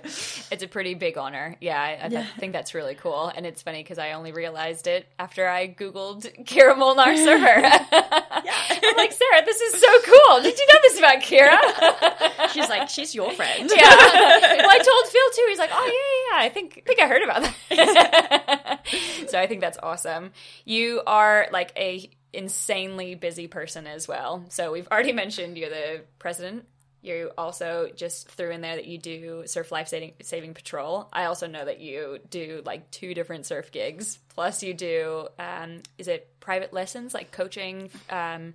[0.51, 1.57] It's a pretty big honor.
[1.61, 3.31] Yeah, I, I th- think that's really cool.
[3.35, 7.61] And it's funny because I only realized it after I Googled Kirra Molnar surfer.
[7.93, 10.43] I'm like, Sarah, this is so cool.
[10.43, 12.49] Did you know this about Kirra?
[12.53, 13.71] She's like, she's your friend.
[13.75, 13.81] yeah.
[13.81, 15.47] Well, I told Phil too.
[15.49, 16.47] He's like, oh, yeah, yeah, yeah.
[16.47, 19.29] I think, I think I heard about that.
[19.29, 20.31] so I think that's awesome.
[20.65, 24.45] You are like a insanely busy person as well.
[24.49, 26.67] So we've already mentioned you're the president.
[27.01, 31.09] You also just threw in there that you do surf life saving, saving patrol.
[31.13, 34.19] I also know that you do like two different surf gigs.
[34.35, 37.91] Plus, you do um, is it private lessons like coaching?
[38.11, 38.55] Um,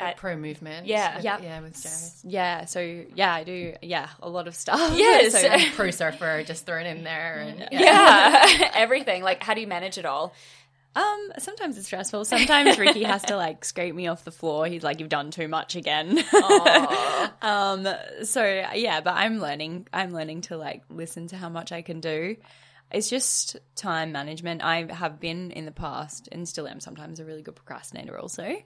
[0.00, 0.86] At- Pro movement.
[0.88, 1.20] Yeah.
[1.22, 1.38] Yeah.
[1.40, 2.12] yeah, with Jared.
[2.24, 2.80] Yeah, so
[3.14, 3.74] yeah, I do.
[3.80, 4.80] Yeah, a lot of stuff.
[4.98, 5.40] Yes.
[5.40, 9.22] So, pro surfer just thrown in there and yeah, everything.
[9.22, 10.34] Like, how do you manage it all?
[10.96, 12.24] Um, sometimes it's stressful.
[12.24, 14.66] Sometimes Ricky has to like scrape me off the floor.
[14.66, 16.18] He's like, "You've done too much again."
[17.42, 17.86] um,
[18.24, 18.42] so
[18.74, 19.88] yeah, but I'm learning.
[19.92, 22.36] I'm learning to like listen to how much I can do.
[22.90, 24.64] It's just time management.
[24.64, 28.56] I have been in the past and still am sometimes a really good procrastinator, also,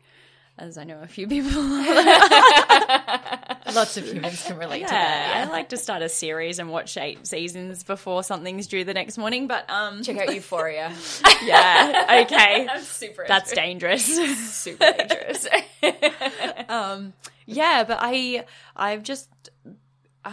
[0.57, 1.51] as I know a few people.
[3.75, 5.35] lots of humans can relate to that.
[5.35, 5.47] Yeah.
[5.47, 9.19] I like to start a series and watch eight seasons before something's due the next
[9.19, 9.47] morning.
[9.47, 10.93] But um, Check out Euphoria.
[11.43, 13.25] yeah, okay, I'm super.
[13.27, 14.05] that's dangerous.
[14.55, 15.47] super dangerous.
[16.69, 17.13] um,
[17.47, 18.45] yeah, but I,
[18.77, 19.29] I've just
[20.25, 20.33] uh,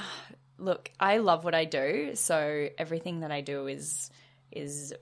[0.58, 0.92] look.
[1.00, 4.10] I love what I do, so everything that I do is
[4.52, 4.94] is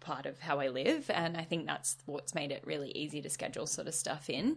[0.00, 3.30] part of how I live, and I think that's what's made it really easy to
[3.30, 4.56] schedule sort of stuff in.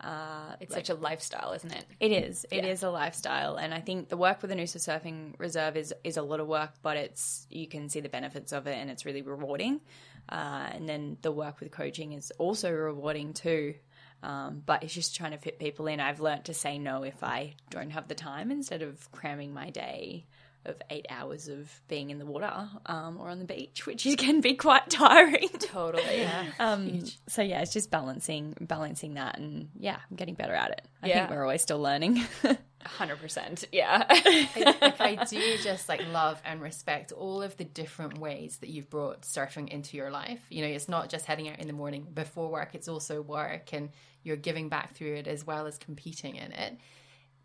[0.00, 1.84] Uh, it's such a lifestyle, isn't it?
[1.98, 2.46] It is.
[2.50, 2.88] It is Yeah.
[2.88, 6.22] a lifestyle, and I think the work with the Noosa Surfing Reserve is is a
[6.22, 9.22] lot of work, but it's you can see the benefits of it, and it's really
[9.22, 9.80] rewarding.
[10.28, 13.74] Uh, and then the work with coaching is also rewarding too.
[14.22, 16.00] Um, but it's just trying to fit people in.
[16.00, 19.70] I've learnt to say no if I don't have the time instead of cramming my
[19.70, 20.26] day
[20.64, 24.40] of eight hours of being in the water um, or on the beach, which can
[24.40, 25.48] be quite tiring.
[25.60, 26.28] Totally.
[26.58, 30.82] Um, so yeah, it's just balancing balancing that, and yeah, I'm getting better at it.
[31.02, 31.18] I Yeah.
[31.20, 32.22] think we're always still learning.
[32.84, 33.64] Hundred percent.
[33.72, 34.04] Yeah.
[34.08, 38.88] like I do just like love and respect all of the different ways that you've
[38.90, 40.40] brought surfing into your life.
[40.50, 43.72] You know, it's not just heading out in the morning before work, it's also work
[43.72, 43.90] and
[44.22, 46.78] you're giving back through it as well as competing in it.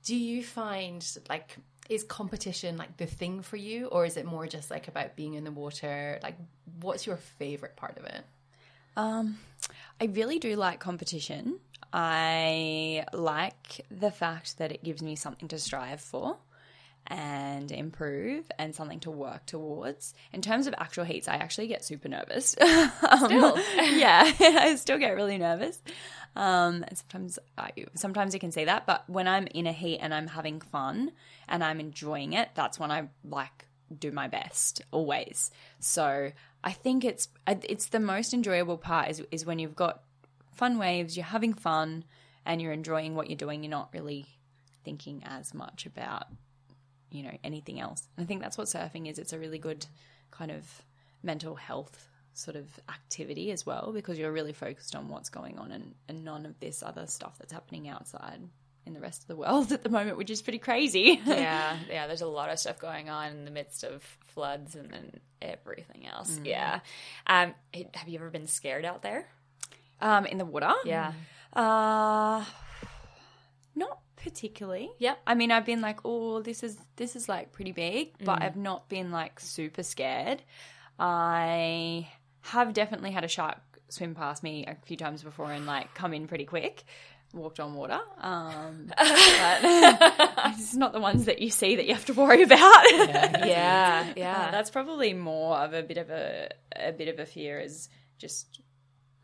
[0.04, 1.58] Do you find like
[1.90, 5.34] is competition like the thing for you or is it more just like about being
[5.34, 6.20] in the water?
[6.24, 6.38] Like
[6.82, 8.24] what's your favorite part of it?
[8.96, 9.40] Um,
[10.00, 11.60] I really do like competition.
[11.92, 16.38] I like the fact that it gives me something to strive for
[17.08, 20.14] and improve and something to work towards.
[20.32, 22.56] In terms of actual heats, I actually get super nervous.
[23.04, 23.58] Um, Still.
[23.76, 25.82] yeah, I still get really nervous.
[26.36, 30.00] Um, and sometimes, I, sometimes you can see that, but when I'm in a heat
[30.00, 31.12] and I'm having fun
[31.48, 33.68] and I'm enjoying it, that's when I like
[34.00, 35.52] do my best always.
[35.80, 36.32] So
[36.64, 40.02] I think it's it's the most enjoyable part is is when you've got
[40.54, 42.06] fun waves, you're having fun,
[42.46, 43.64] and you're enjoying what you're doing.
[43.64, 44.26] You're not really
[44.84, 46.28] thinking as much about
[47.14, 48.06] you know anything else.
[48.18, 49.18] And I think that's what surfing is.
[49.20, 49.86] It's a really good
[50.32, 50.66] kind of
[51.22, 55.72] mental health sort of activity as well because you're really focused on what's going on
[55.72, 58.40] and, and none of this other stuff that's happening outside
[58.86, 61.22] in the rest of the world at the moment, which is pretty crazy.
[61.26, 61.78] yeah.
[61.90, 62.08] Yeah.
[62.08, 66.08] There's a lot of stuff going on in the midst of floods and then everything
[66.08, 66.40] else.
[66.44, 66.80] Yeah.
[67.28, 67.54] Um,
[67.94, 69.28] have you ever been scared out there?
[70.02, 70.74] um, in the water.
[70.86, 71.14] Yeah.
[71.54, 72.44] Uh
[73.76, 74.90] not particularly.
[75.00, 75.20] Yep.
[75.28, 78.56] I mean, I've been like, oh, this is this is like pretty big, but I've
[78.58, 80.42] not been like super scared.
[81.00, 82.08] I
[82.42, 83.58] have definitely had a shark
[83.90, 86.84] swim past me a few times before and like come in pretty quick.
[87.34, 88.98] Walked on water, um, but
[90.54, 92.84] it's not the ones that you see that you have to worry about.
[92.92, 94.52] Yeah, Uh, yeah.
[94.52, 98.62] that's probably more of a bit of a a bit of a fear is just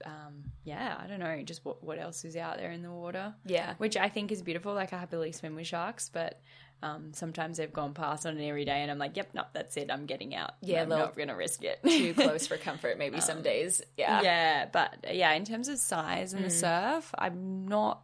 [0.06, 3.34] um yeah i don't know just what, what else is out there in the water
[3.46, 3.74] Yeah.
[3.78, 6.40] which i think is beautiful like i happily swim with sharks but
[6.82, 9.76] um sometimes they've gone past on an every day and i'm like yep no that's
[9.78, 13.20] it i'm getting out Yeah, i'm not gonna risk it Too close for comfort, maybe
[13.20, 13.82] some days.
[13.98, 14.22] Yeah.
[14.22, 18.02] yeah but yeah in terms of size and the surf i've not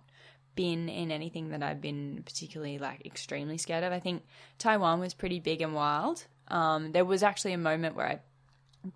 [0.55, 4.23] been in anything that i've been particularly like extremely scared of i think
[4.57, 8.19] taiwan was pretty big and wild um there was actually a moment where i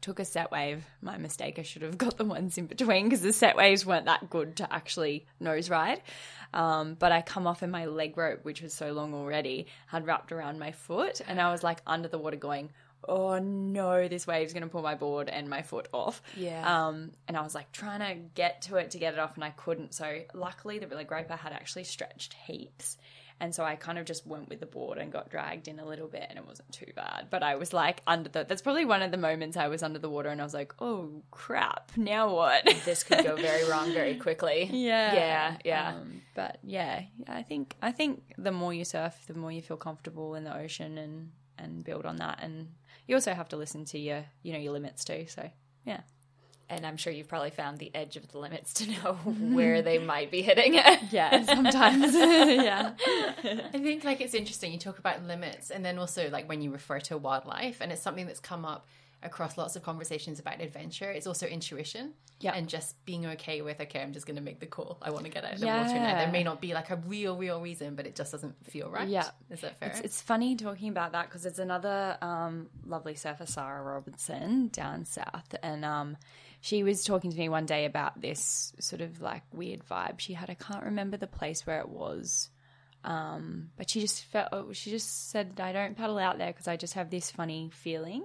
[0.02, 3.22] took a set wave my mistake i should have got the ones in between because
[3.22, 6.02] the set waves weren't that good to actually nose ride
[6.54, 10.06] um, but i come off and my leg rope which was so long already had
[10.06, 12.70] wrapped around my foot and i was like under the water going
[13.08, 16.88] oh no this wave's going to pull my board and my foot off Yeah.
[16.88, 19.44] um, and I was like trying to get to it to get it off, and
[19.46, 19.94] I couldn't.
[19.94, 22.98] So luckily, the leg rope I had actually stretched heaps,
[23.40, 25.86] and so I kind of just went with the board and got dragged in a
[25.86, 27.28] little bit, and it wasn't too bad.
[27.30, 28.44] But I was like under the.
[28.44, 30.74] That's probably one of the moments I was under the water, and I was like,
[30.80, 32.68] oh crap, now what?
[32.86, 34.70] This could go very wrong very quickly.
[34.72, 35.94] yeah, Yeah, yeah.
[35.96, 39.78] Um, but yeah, I think I think the more you surf, the more you feel
[39.78, 42.70] comfortable in the ocean, and and build on that, and
[43.08, 45.26] you also have to listen to your you know your limits too.
[45.28, 45.50] So
[45.86, 46.02] yeah.
[46.70, 49.14] And I'm sure you've probably found the edge of the limits to know
[49.56, 50.76] where they might be hitting.
[50.76, 51.00] It.
[51.12, 52.14] yeah, sometimes.
[52.16, 52.92] yeah.
[53.44, 54.72] I think like it's interesting.
[54.72, 58.02] You talk about limits, and then also like when you refer to wildlife, and it's
[58.02, 58.88] something that's come up
[59.22, 61.12] across lots of conversations about adventure.
[61.12, 62.54] It's also intuition, Yeah.
[62.54, 64.98] and just being okay with okay, I'm just going to make the call.
[65.02, 66.20] I want to get out of the water now.
[66.20, 69.10] There may not be like a real, real reason, but it just doesn't feel right.
[69.10, 69.28] Yeah.
[69.50, 69.90] is that fair?
[69.90, 75.04] It's, it's funny talking about that because it's another um, lovely surfer, Sarah Robinson, down
[75.04, 75.54] south.
[75.62, 76.16] And um,
[76.62, 80.34] she was talking to me one day about this sort of like weird vibe she
[80.34, 80.50] had.
[80.50, 82.50] I can't remember the place where it was.
[83.04, 86.68] Um, but she just felt, oh, she just said, I don't paddle out there because
[86.68, 88.24] I just have this funny feeling.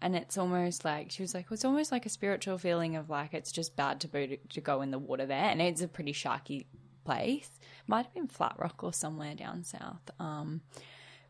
[0.00, 3.34] And it's almost like, she was like, it's almost like a spiritual feeling of like,
[3.34, 5.44] it's just bad to, to go in the water there.
[5.44, 6.66] And it's a pretty sharky
[7.04, 7.50] place.
[7.86, 10.10] Might have been Flat Rock or somewhere down south.
[10.18, 10.62] Um,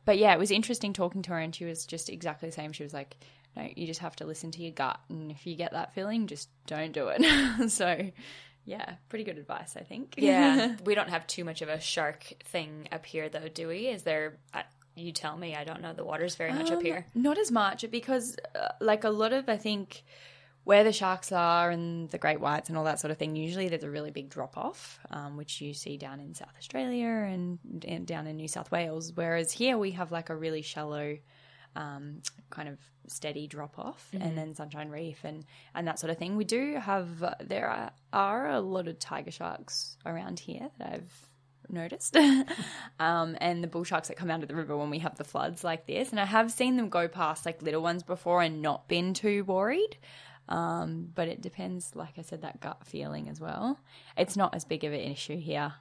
[0.04, 2.72] but yeah, it was interesting talking to her, and she was just exactly the same.
[2.72, 3.16] She was like,
[3.56, 6.26] "No, you just have to listen to your gut, and if you get that feeling,
[6.26, 7.22] just don't do it."
[7.70, 8.10] so,
[8.64, 10.14] yeah, pretty good advice, I think.
[10.18, 10.76] yeah.
[10.84, 13.88] We don't have too much of a shark thing up here, though, do we?
[13.88, 14.38] Is there.
[14.52, 14.64] I
[14.96, 15.56] you tell me.
[15.56, 15.92] I don't know.
[15.92, 17.06] The water's very much up Um, here.
[17.16, 20.04] Not as much because, uh, like, a lot of I think
[20.62, 23.34] where the sharks are and the great whites and all that sort of thing.
[23.36, 27.08] Usually, there's a really big drop off, um, which you see down in South Australia
[27.08, 29.12] and, and down in New South Wales.
[29.14, 31.18] Whereas here we have like a really shallow.
[31.76, 36.18] Um, kind of steady drop off, and then Sunshine Reef and and that sort of
[36.18, 36.36] thing.
[36.36, 40.92] We do have uh, there are, are a lot of tiger sharks around here that
[40.92, 41.28] I've
[41.68, 42.16] noticed.
[43.00, 45.24] um, and the bull sharks that come out of the river when we have the
[45.24, 46.10] floods like this.
[46.10, 49.44] And I have seen them go past like little ones before and not been too
[49.44, 49.96] worried.
[50.48, 53.78] Um, but it depends, like I said, that gut feeling as well.
[54.16, 55.72] It's not as big of an issue here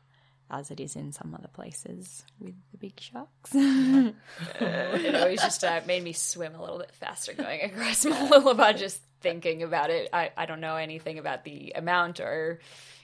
[0.49, 3.53] as it is in some other places with the big sharks.
[4.59, 9.01] It always just uh, made me swim a little bit faster going across Mooloolaba just
[9.21, 10.09] thinking about it.
[10.13, 12.59] I, I don't know anything about the amount or,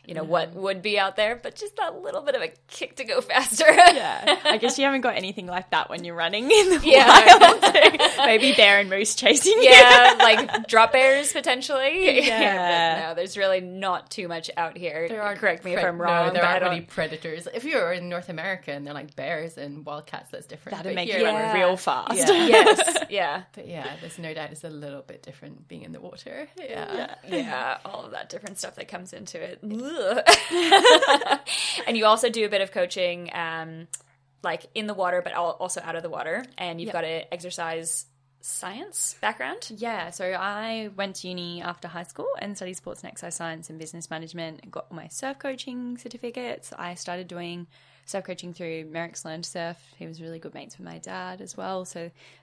[0.10, 2.96] you know, what would be out there, but just that little bit of a kick
[2.96, 3.72] to go faster.
[3.72, 7.08] yeah, I guess you haven't got anything like that when you're running in the Yeah.
[7.08, 8.18] wild.
[8.26, 9.70] Maybe bear and moose chasing you.
[9.70, 12.26] yeah, like drop bears potentially.
[12.28, 12.96] Yeah.
[13.02, 15.08] but no, there's really not too much out here.
[15.08, 16.28] There are Correct me if I'm wrong.
[16.28, 17.48] No, there aren't don't- predators.
[17.54, 20.78] If you're in North America and they're like bears and wildcats, that's different.
[20.78, 21.50] That'd But make you Yeah.
[21.52, 22.18] run real fast.
[22.18, 22.32] Yeah.
[22.48, 26.02] yes, yeah, But yeah, there's no doubt it's a little bit different being in the
[26.02, 26.48] water.
[26.58, 27.14] Yeah.
[27.28, 29.60] yeah, all of that different stuff that comes into it.
[31.88, 33.88] And you also do a bit of coaching, um,
[34.44, 36.46] like in the water, but also out of the water.
[36.58, 36.94] And you've Yep.
[36.94, 38.06] got an exercise
[38.42, 39.70] science background.
[39.76, 43.70] Yeah, so I went to uni after high school and studied sports and exercise science
[43.70, 46.72] and business management got my surf coaching certificates.
[46.78, 47.68] I started doing
[48.10, 49.78] surf coaching through Merrick's Learn to Surf.
[49.98, 51.86] He was really good mates with my dad as well.
[51.86, 52.00] So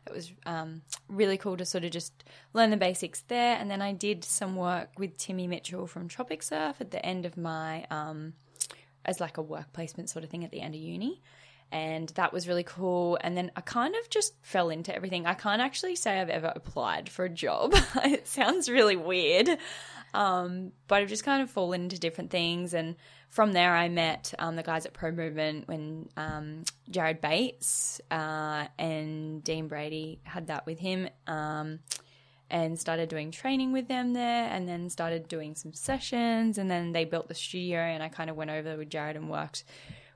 [0.06, 3.56] it was um, really cool to sort of just learn the basics there.
[3.56, 7.26] And then I did some work with Timmy Mitchell from Tropic Surf at the end
[7.26, 8.34] of my, um,
[9.04, 11.20] as like a work placement sort of thing at the end of uni
[11.72, 13.18] and that was really cool.
[13.20, 15.26] And then I kind of just fell into everything.
[15.26, 17.74] I can't actually say I've ever applied for a job.
[17.96, 19.58] it sounds really weird,
[20.14, 22.72] um, but I've just kind of fallen into different things.
[22.72, 22.96] And
[23.28, 28.66] from there, I met um, the guys at Pro Movement when um, Jared Bates uh,
[28.78, 31.08] and Dean Brady had that with him.
[31.26, 31.80] Um,
[32.48, 36.92] and started doing training with them there and then started doing some sessions and then
[36.92, 39.64] they built the studio and I kind of went over with Jared and worked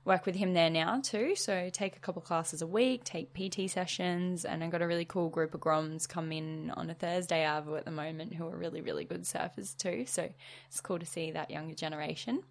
[0.04, 1.36] work with him there now too.
[1.36, 5.04] So take a couple classes a week, take PT sessions, and I've got a really
[5.04, 8.56] cool group of Groms come in on a Thursday Arvo at the moment who are
[8.56, 10.04] really, really good surfers too.
[10.06, 10.28] So
[10.68, 12.42] it's cool to see that younger generation.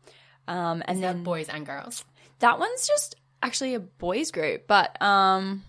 [0.50, 2.04] Um, and then boys and girls.
[2.40, 5.64] that one's just actually a boys group, but um,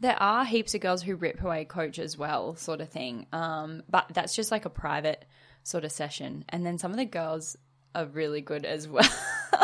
[0.00, 3.26] there are heaps of girls who rip away coach as well, sort of thing.
[3.32, 5.24] Um, but that's just like a private
[5.64, 7.56] sort of session, and then some of the girls
[7.94, 9.08] are really good as well.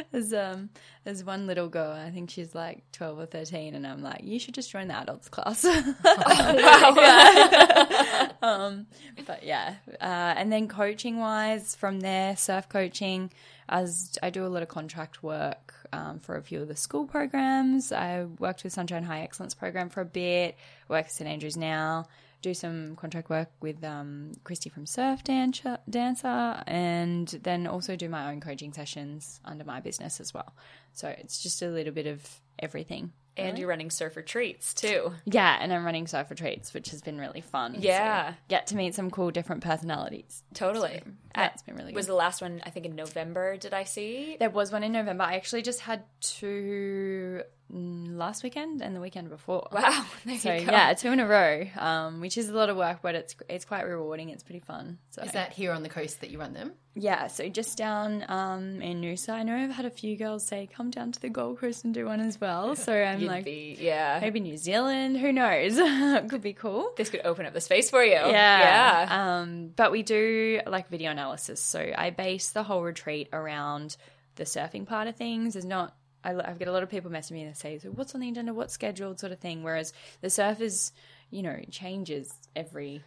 [0.12, 0.70] there's um,
[1.04, 4.38] there's one little girl, I think she's like twelve or thirteen, and I'm like, you
[4.38, 5.64] should just join the adults class.
[8.42, 8.86] um,
[9.26, 13.30] but yeah, uh, and then coaching wise, from there, surf coaching,
[13.68, 17.06] as I do a lot of contract work um, for a few of the school
[17.06, 17.92] programs.
[17.92, 20.56] I worked with Sunshine High Excellence program for a bit.
[20.88, 22.06] Work at St Andrews now.
[22.42, 28.08] Do some contract work with um, Christy from Surf Dancer, Dancer, and then also do
[28.08, 30.54] my own coaching sessions under my business as well.
[30.94, 32.26] So it's just a little bit of
[32.58, 33.12] everything.
[33.36, 35.12] And you're running surf retreats too.
[35.24, 37.76] Yeah, and I'm running surf retreats, which has been really fun.
[37.78, 38.30] Yeah.
[38.30, 40.42] So get to meet some cool different personalities.
[40.52, 41.02] Totally.
[41.34, 41.96] That's been really good.
[41.96, 43.56] Was the last one I think in November?
[43.56, 44.36] Did I see?
[44.38, 45.24] There was one in November.
[45.24, 47.42] I actually just had two
[47.72, 49.68] last weekend and the weekend before.
[49.72, 50.04] Wow.
[50.38, 53.34] So yeah, two in a row, um, which is a lot of work, but it's
[53.48, 54.30] it's quite rewarding.
[54.30, 54.98] It's pretty fun.
[55.10, 56.72] So Is that here on the coast that you run them?
[56.94, 60.68] yeah, so just down um, in Noosa, I know I've had a few girls say
[60.72, 62.74] come down to the Gold Coast and do one as well.
[62.80, 64.18] So I'm like, be, yeah.
[64.20, 65.18] maybe New Zealand.
[65.18, 65.76] Who knows?
[66.30, 66.92] Could be cool.
[66.96, 68.12] This could open up the space for you.
[68.12, 68.26] Yeah.
[68.30, 69.38] Yeah.
[69.40, 71.60] Um, but we do like video analysis.
[71.60, 73.96] So I base the whole retreat around
[74.36, 75.52] the surfing part of things.
[75.54, 75.94] There's not,
[76.24, 78.28] I, I get a lot of people messaging me and say, so what's on the
[78.28, 78.54] agenda?
[78.54, 79.20] What's scheduled?
[79.20, 79.62] Sort of thing.
[79.62, 80.92] Whereas the surf is,
[81.30, 83.02] you know, changes every,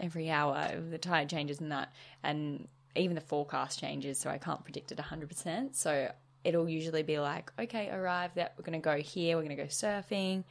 [0.00, 0.68] every hour.
[0.90, 1.92] The tide changes and that.
[2.22, 4.18] And even the forecast changes.
[4.18, 5.74] So I can't predict it 100%.
[5.74, 6.10] So
[6.44, 9.36] it'll usually be like, okay, arrive that we're going to go here.
[9.36, 10.44] We're going to go surfing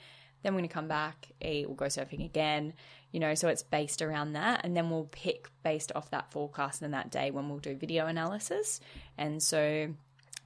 [0.43, 2.73] then we're going to come back, eat, we'll go surfing again,
[3.11, 4.61] you know, so it's based around that.
[4.63, 8.07] And then we'll pick based off that forecast and that day when we'll do video
[8.07, 8.79] analysis.
[9.17, 9.89] And so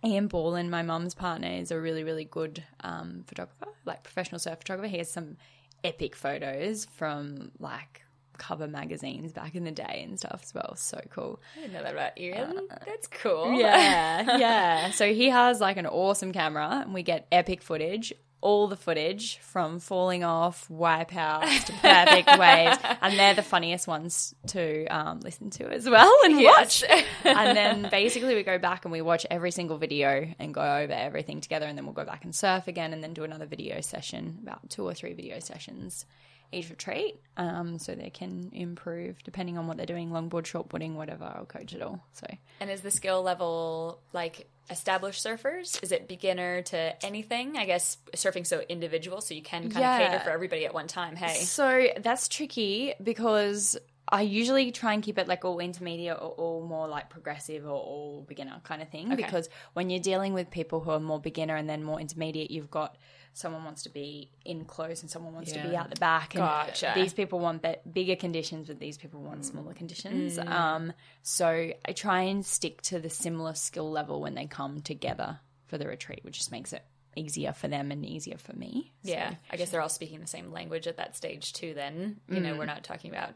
[0.04, 4.60] Ian Ballin, my mum's partner, is a really, really good um, photographer, like professional surf
[4.60, 4.88] photographer.
[4.88, 5.38] He has some
[5.84, 8.04] epic photos from like
[8.38, 10.74] cover magazines back in the day and stuff as well.
[10.76, 11.40] So cool.
[11.56, 12.68] I didn't know that about Ian.
[12.86, 13.54] That's cool.
[13.54, 14.92] Yeah, yeah.
[14.92, 18.14] So he has like an awesome camera, and we get epic footage.
[18.42, 24.34] All the footage from falling off, wipeouts to perfect waves, and they're the funniest ones
[24.48, 26.84] to um, listen to as well and Yes.
[26.84, 27.06] watch.
[27.24, 30.92] and then basically we go back and we watch every single video and go over
[30.94, 33.80] everything together, and then we'll go back and surf again, and then do another video
[33.82, 36.06] session, about two or three video sessions
[36.54, 41.24] each retreat, um, so they can improve depending on what they're doing, longboard, shortboarding, whatever.
[41.24, 42.04] I'll coach it all.
[42.12, 42.28] So.
[42.60, 45.82] And is the skill level like established surfers?
[45.84, 47.58] Is it beginner to anything?
[47.58, 50.00] I guess surfing's so individual, so you can kind Yeah.
[50.00, 51.16] of cater for everybody at one time.
[51.16, 51.44] Hey.
[51.44, 53.78] So that's tricky because
[54.14, 57.72] I usually try and keep it like all intermediate or all more like progressive or
[57.72, 59.16] all beginner kind of thing.
[59.16, 62.72] Because when you're dealing with people who are more beginner and then more intermediate, you've
[62.72, 62.98] got
[63.34, 66.36] someone wants to be in close and someone wants to be out the back.
[66.36, 66.92] And Gotcha.
[66.96, 70.38] these people want bigger conditions, but these people want smaller conditions.
[70.38, 75.40] Um, so I try and stick to the similar skill level when they come together
[75.68, 76.84] for the retreat, which just makes it
[77.16, 78.92] easier for them and easier for me.
[79.06, 81.74] So- Yeah, I guess they're all speaking the same language at that stage too.
[81.74, 83.32] Then you know we're not talking about.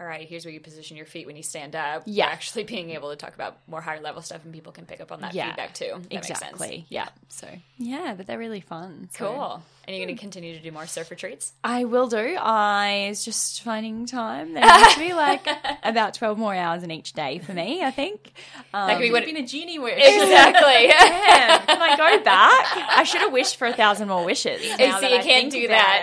[0.00, 2.04] All right, here's where you position your feet when you stand up.
[2.06, 2.26] Yeah.
[2.28, 5.00] We're actually being able to talk about more higher level stuff, and people can pick
[5.02, 5.92] up on that feedback too.
[6.04, 6.40] That makes sense.
[6.42, 6.86] exactly.
[6.88, 7.08] Yeah.
[7.28, 7.46] So
[7.76, 9.10] yeah, but they're really fun.
[9.12, 9.62] So- Cool.
[9.90, 11.52] And you're going to continue to do more surf retreats?
[11.64, 12.36] I will do.
[12.38, 14.54] I is just finding time.
[14.54, 15.44] There needs to be like
[15.82, 17.82] about twelve more hours in each day for me.
[17.82, 18.32] I think.
[18.72, 19.24] Um, That could be what.
[19.24, 19.94] Been a genie wish.
[19.98, 20.86] Exactly.
[20.86, 22.96] man, can I go back?
[22.96, 24.62] I should have wished for a thousand more wishes.
[24.62, 26.02] So you I can't do that.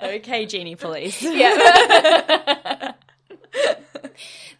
[0.00, 0.04] it.
[0.20, 1.20] okay, genie police.
[1.22, 2.92] Yeah.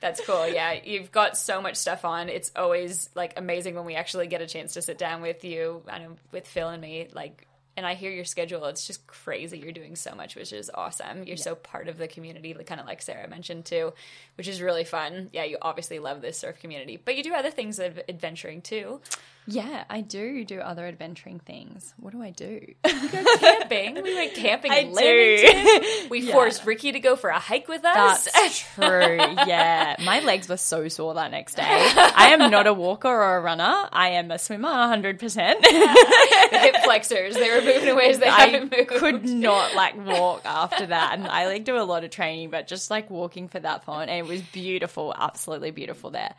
[0.01, 0.09] Yeah.
[0.09, 0.49] That's cool.
[0.49, 2.29] Yeah, you've got so much stuff on.
[2.29, 5.83] It's always like amazing when we actually get a chance to sit down with you,
[5.89, 7.47] I know with Phil and me, like
[7.77, 8.67] and I hear your schedule.
[8.67, 9.59] It's just crazy.
[9.59, 11.23] You're doing so much, which is awesome.
[11.23, 13.95] You're so part of the community, like, kind of like Sarah mentioned too,
[14.37, 15.31] which is really fun.
[15.33, 19.01] Yeah, you obviously love this surf community, but you do other things of adventuring too.
[19.47, 21.93] Yeah, I do do other adventuring things.
[21.97, 22.61] What do I do?
[22.85, 24.01] We go camping.
[24.03, 26.09] We went camping I in Lamington.
[26.11, 26.33] We Yeah.
[26.35, 28.29] forced Ricky to go for a hike with us.
[28.33, 29.17] That's true.
[29.17, 29.97] Yeah.
[30.05, 31.63] My legs were so sore that next day.
[31.67, 33.89] I am not a walker or a runner.
[33.93, 35.19] I am a swimmer 100%.
[35.19, 38.89] the hip flexors, they were moving in ways they I haven't moved.
[38.91, 41.15] could not like walk after that.
[41.19, 44.09] And I like do a lot of training, but just like walking for that fun.
[44.09, 46.35] And it was beautiful, absolutely beautiful there.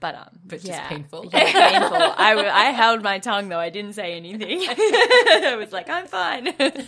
[0.00, 0.88] But um, But just yeah.
[0.88, 1.26] painful.
[1.32, 1.96] Yeah, painful.
[2.16, 3.58] I, w- I held my tongue though.
[3.58, 4.60] I didn't say anything.
[4.68, 6.54] I was like, I'm fine.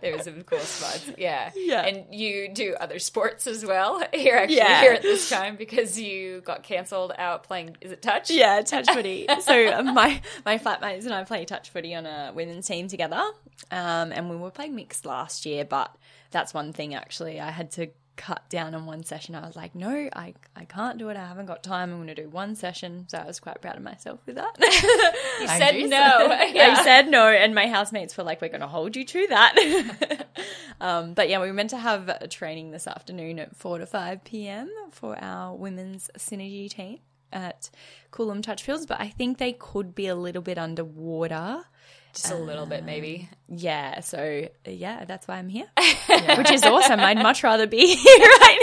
[0.00, 1.10] There was some cool spots.
[1.16, 1.50] Yeah.
[1.54, 1.82] Yeah.
[1.82, 4.02] And you do other sports as well.
[4.12, 4.80] You're actually Yeah.
[4.80, 8.28] here at this time because you got cancelled out playing, is it touch?
[8.30, 9.26] Yeah, touch footy.
[9.42, 13.22] So um, my my flatmates and I play touch footy on a women's team together,
[13.70, 15.64] um, and we were playing mixed last year.
[15.64, 15.94] But
[16.32, 19.34] that's one thing actually I had to cut down on one session.
[19.34, 21.16] I was like, no, I I can't do it.
[21.16, 21.90] I haven't got time.
[21.90, 23.06] I'm going to do one session.
[23.08, 24.56] So I was quite proud of myself with that.
[25.40, 25.90] You said Boundaries.
[25.90, 26.28] no.
[26.30, 30.26] I said no, and my housemates were like, "We're going to hold you to that."
[30.80, 33.86] um, but yeah, we were meant to have a training this afternoon at four to
[33.86, 34.70] five p.m.
[34.92, 36.98] for our women's synergy team
[37.32, 37.70] at
[38.12, 41.64] Coolum Touchfields, but I think they could be a little bit underwater.
[42.12, 43.28] Just a little bit, maybe.
[43.30, 45.66] Um, yeah, so yeah, that's why I'm here,
[46.36, 47.00] which is awesome.
[47.00, 48.58] I'd much rather be here right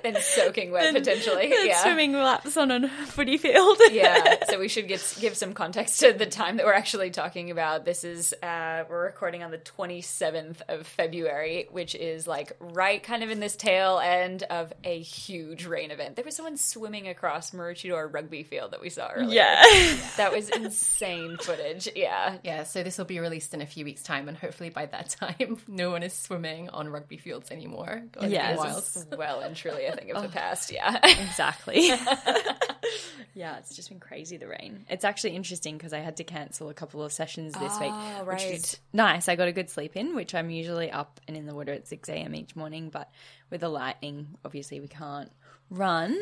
[0.04, 1.52] now Then soaking wet, potentially.
[1.66, 1.82] Yeah.
[1.82, 3.78] swimming laps on a footy field.
[3.90, 4.44] yeah.
[4.48, 7.84] So we should give give some context to the time that we're actually talking about.
[7.84, 13.22] This is uh, we're recording on the 27th of February, which is like right kind
[13.22, 16.16] of in this tail end of a huge rain event.
[16.16, 19.34] There was someone swimming across Maroochydore rugby field that we saw earlier.
[19.34, 19.62] yeah.
[20.16, 21.88] That was insane footage.
[21.94, 22.38] Yeah.
[22.42, 25.08] Yeah, so this will be released in a few weeks' time, and hopefully by that
[25.20, 28.02] time, no one is swimming on rugby fields anymore.
[28.06, 28.58] It's been Yes.
[28.58, 28.78] wild.
[28.78, 30.72] This is well and truly a thing of the oh, past.
[30.72, 30.98] Yeah.
[31.02, 31.88] Exactly.
[33.34, 34.84] yeah, it's just been crazy the rain.
[34.88, 38.24] It's actually interesting because I had to cancel a couple of sessions this week, Oh,
[38.24, 38.52] which right.
[38.52, 39.28] is nice.
[39.28, 41.86] I got a good sleep in, which I'm usually up and in the water at
[41.88, 42.34] 6 a.m.
[42.34, 42.90] each morning.
[42.90, 43.10] But
[43.50, 45.30] with the lightning, obviously we can't
[45.70, 46.18] run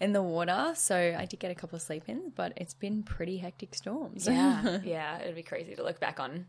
[0.00, 0.72] in the water.
[0.74, 4.26] So I did get a couple of sleep ins, but it's been pretty hectic storms.
[4.26, 4.78] Yeah.
[4.84, 5.20] Yeah.
[5.20, 6.46] It'd be crazy to look back on.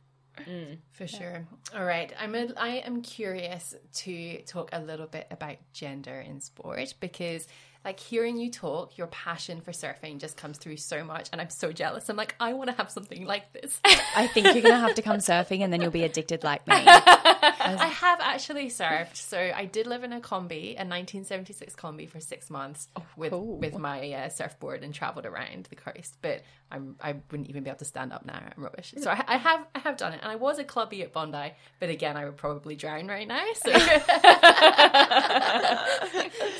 [0.91, 1.47] For sure.
[1.75, 2.11] All right.
[2.19, 7.47] I'm a, I am curious to talk a little bit about gender in sport because
[7.83, 11.49] like hearing you talk, your passion for surfing just comes through so much and I'm
[11.49, 12.09] so jealous.
[12.09, 13.79] I'm like, I want to have something like this.
[14.15, 16.67] I think you're going to have to come surfing and then you'll be addicted like
[16.67, 16.75] me.
[16.85, 19.15] I have actually surfed.
[19.15, 23.57] So I did live in a combi, a 1976 combi for six months with cool.
[23.57, 26.17] with my uh, surfboard and traveled around the coast.
[26.21, 28.39] But I'm I wouldn't even be able to stand up now.
[28.39, 28.93] I'm rubbish.
[28.97, 31.53] So I, I have I have done it, and I was a clubby at Bondi.
[31.79, 33.45] But again, I would probably drown right now.
[33.55, 33.71] So,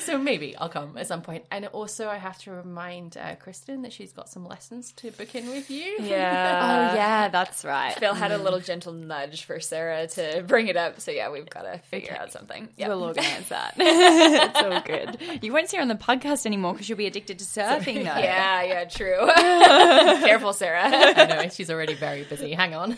[0.00, 1.44] so maybe I'll come some point.
[1.50, 5.34] And also, I have to remind uh, Kristen that she's got some lessons to book
[5.34, 5.98] in with you.
[6.12, 6.90] Yeah.
[6.92, 7.94] oh, yeah, that's right.
[7.94, 11.00] Phil had a little gentle nudge for Sarah to bring it up.
[11.00, 12.68] So yeah, we've got to figure out something.
[12.78, 12.88] Yeah.
[12.88, 13.74] We'll organise that.
[13.76, 15.18] it's all good.
[15.44, 18.20] You won't see her on the podcast anymore because you'll be addicted to surfing, though.
[18.20, 19.28] yeah, yeah, true.
[20.26, 20.82] Careful, Sarah.
[20.84, 22.54] I know she's already very busy.
[22.54, 22.96] Hang on.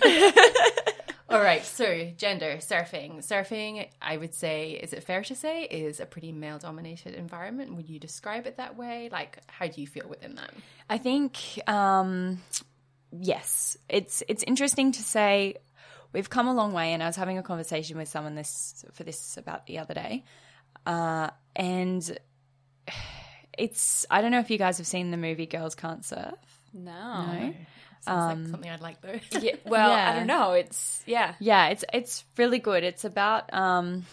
[1.29, 3.18] All right, so gender surfing.
[3.18, 7.75] Surfing, I would say, is it fair to say, is a pretty male dominated environment?
[7.77, 9.09] Would you describe it that way?
[9.11, 10.53] Like, how do you feel within that?
[10.91, 12.43] I think um,
[13.11, 15.57] yes, it's it's interesting to say
[16.12, 16.93] we've come a long way.
[16.93, 20.25] And I was having a conversation with someone this for this about the other day,
[20.87, 22.18] uh, and
[23.59, 26.35] it's I don't know if you guys have seen the movie Girls Can't Surf.
[26.72, 26.93] No.
[26.93, 27.55] No?
[28.05, 29.20] Sounds like something I'd like, though.
[29.40, 30.52] Yeah, well, I don't know.
[30.52, 31.34] It's yeah.
[31.38, 32.84] Yeah, it's it's really good.
[32.84, 34.05] It's about um,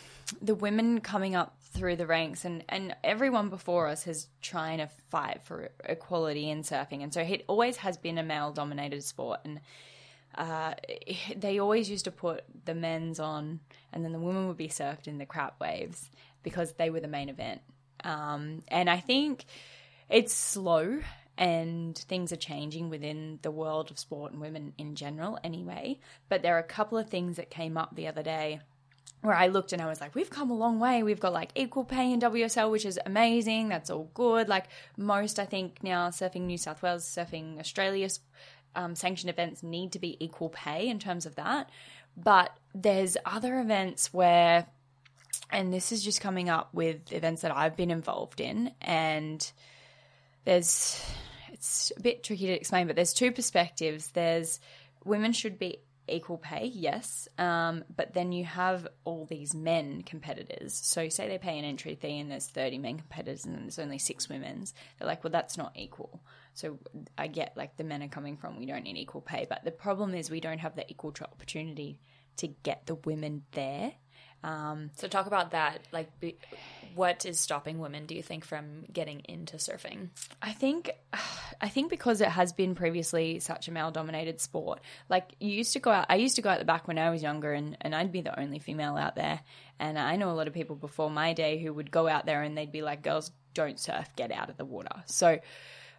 [0.41, 4.87] the women coming up through the ranks, and and everyone before us has trying to
[5.09, 9.39] fight for equality in surfing, and so it always has been a male dominated sport,
[9.43, 9.59] and
[10.35, 10.73] uh,
[11.35, 13.59] they always used to put the men's on,
[13.91, 16.09] and then the women would be surfed in the crap waves
[16.43, 17.61] because they were the main event.
[18.03, 19.45] Um, and I think
[20.09, 20.99] it's slow
[21.41, 25.97] and things are changing within the world of sport and women in general anyway.
[26.29, 28.61] But there are a couple of things that came up the other day
[29.21, 31.01] where I looked and I was like, we've come a long way.
[31.01, 33.69] We've got like equal pay in WSL, which is amazing.
[33.69, 34.49] That's all good.
[34.49, 34.67] Like
[34.97, 38.19] most, I think now surfing New South Wales, surfing Australia's
[38.75, 41.71] um, sanctioned events need to be equal pay in terms of that.
[42.15, 44.67] But there's other events where,
[45.49, 49.51] and this is just coming up with events that I've been involved in, and
[50.45, 51.03] there's
[51.61, 54.07] it's a bit tricky to explain, but there's two perspectives.
[54.07, 54.59] There's
[55.05, 57.27] women should be equal pay, yes.
[57.37, 60.73] Um, but then you have all these men competitors.
[60.73, 63.99] So say they pay an entry fee and there's 30 men competitors and there's only
[63.99, 64.73] six women's.
[64.97, 66.23] They're like, well, that's not equal.
[66.55, 66.79] So
[67.15, 69.45] I get like the men are coming from, we don't need equal pay.
[69.47, 71.99] But the problem is we don't have the equal opportunity
[72.37, 73.93] to get the women there.
[74.43, 75.81] Um, so talk about that.
[75.91, 76.37] Like, be,
[76.95, 78.05] what is stopping women?
[78.05, 80.09] Do you think from getting into surfing?
[80.41, 80.91] I think
[81.61, 84.81] I think because it has been previously such a male dominated sport.
[85.09, 87.09] Like you used to go out I used to go out the back when I
[87.09, 89.41] was younger and, and I'd be the only female out there.
[89.79, 92.41] And I know a lot of people before my day who would go out there
[92.43, 95.03] and they'd be like, Girls don't surf, get out of the water.
[95.05, 95.39] So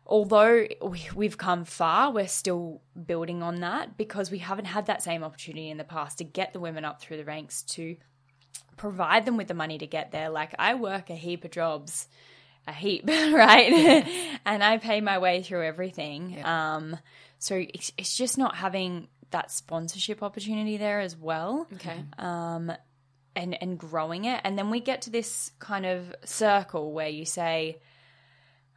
[0.07, 0.67] although
[1.15, 5.71] we've come far, we're still building on that because we haven't had that same opportunity
[5.71, 7.97] in the past to get the women up through the ranks to
[8.77, 10.31] provide them with the money to get there.
[10.31, 12.09] Like I work a heap of jobs,
[12.67, 14.07] a heap, right?
[14.45, 16.45] and I pay my way through everything.
[16.45, 16.97] Um,
[17.39, 22.05] so it's, it's just not having that sponsorship opportunity there as well Okay.
[22.19, 22.73] Um,
[23.35, 27.25] and and growing it and then we get to this kind of circle where you
[27.25, 27.79] say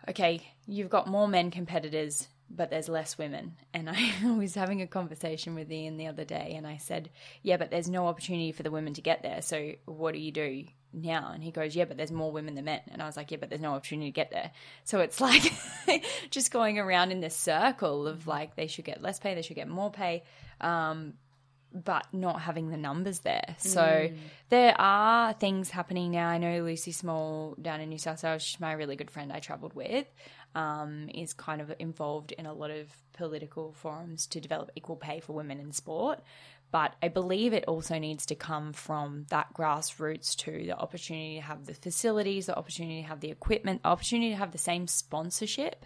[0.07, 3.55] okay you've got more men competitors but there's less women.
[3.73, 7.09] And i was having a conversation with ian the other day and i said
[7.43, 10.31] yeah but there's no opportunity for the women to get there so what do you
[10.31, 10.65] do
[10.97, 11.31] now?
[11.33, 12.81] And he goes yeah but there's more women than men.
[12.87, 14.51] And i was like yeah but there's no opportunity to get there.
[14.83, 15.53] So it's like
[16.29, 18.29] just going around in this circle of mm-hmm.
[18.29, 20.23] like they should get less pay they should get more pay
[20.61, 21.13] um,
[21.73, 23.55] but not having the numbers there.
[23.57, 24.17] So mm.
[24.47, 26.29] there are things happening now.
[26.29, 29.39] I know Lucy Small down in New South Wales, she's my really good friend I
[29.39, 30.07] travelled with,
[30.55, 35.19] um, is kind of involved in a lot of political forums to develop equal pay
[35.19, 36.21] for women in sport.
[36.71, 41.41] But I believe it also needs to come from that grassroots to the opportunity to
[41.41, 44.87] have the facilities, the opportunity to have the equipment, the opportunity to have the same
[44.87, 45.85] sponsorship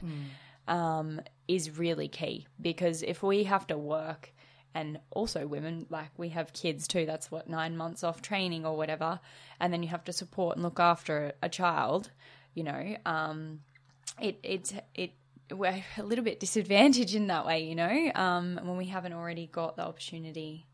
[0.68, 4.32] um, is really key because if we have to work
[4.76, 8.78] and also women like we have kids too that's what nine months off training or
[8.78, 9.20] whatever
[9.60, 12.12] and then you have to support and look after a child
[12.54, 13.60] you know um,
[14.22, 15.12] it it it
[15.52, 19.48] we're a little bit disadvantaged in that way you know um, when we haven't already
[19.48, 20.68] got the opportunity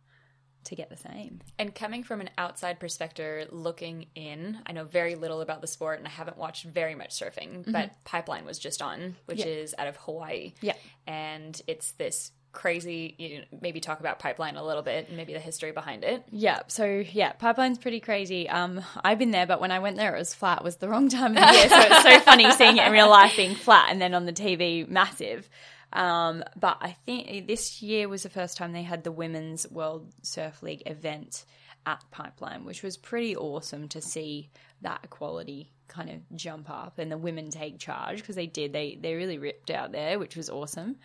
[0.66, 5.14] to get the same And coming from an outside perspective, looking in, I know very
[5.14, 8.82] little about the sport and I haven't watched very much surfing, but Pipeline was just
[8.82, 9.46] on, which Yeah.
[9.46, 10.54] is out of Hawaii.
[10.62, 10.74] Yeah.
[11.06, 15.34] And it's this crazy, you know, maybe talk about Pipeline a little bit and maybe
[15.34, 16.24] the history behind it.
[16.32, 18.50] Yeah, so yeah, pipeline's pretty crazy.
[18.50, 20.60] Um, I've been there, but when I went there, it was flat.
[20.60, 22.92] It was the wrong time of the year, so it's so funny seeing it in
[22.92, 25.48] real life being flat, and then on the TV, massive.
[25.94, 30.12] Um, but I think this year was the first time they had the Women's World
[30.24, 31.46] Surf League event
[31.86, 34.50] at Pipeline, which was pretty awesome to see
[34.82, 38.74] that equality kind of jump up and the women take charge because they did.
[38.74, 40.98] They they really ripped out there, which was awesome.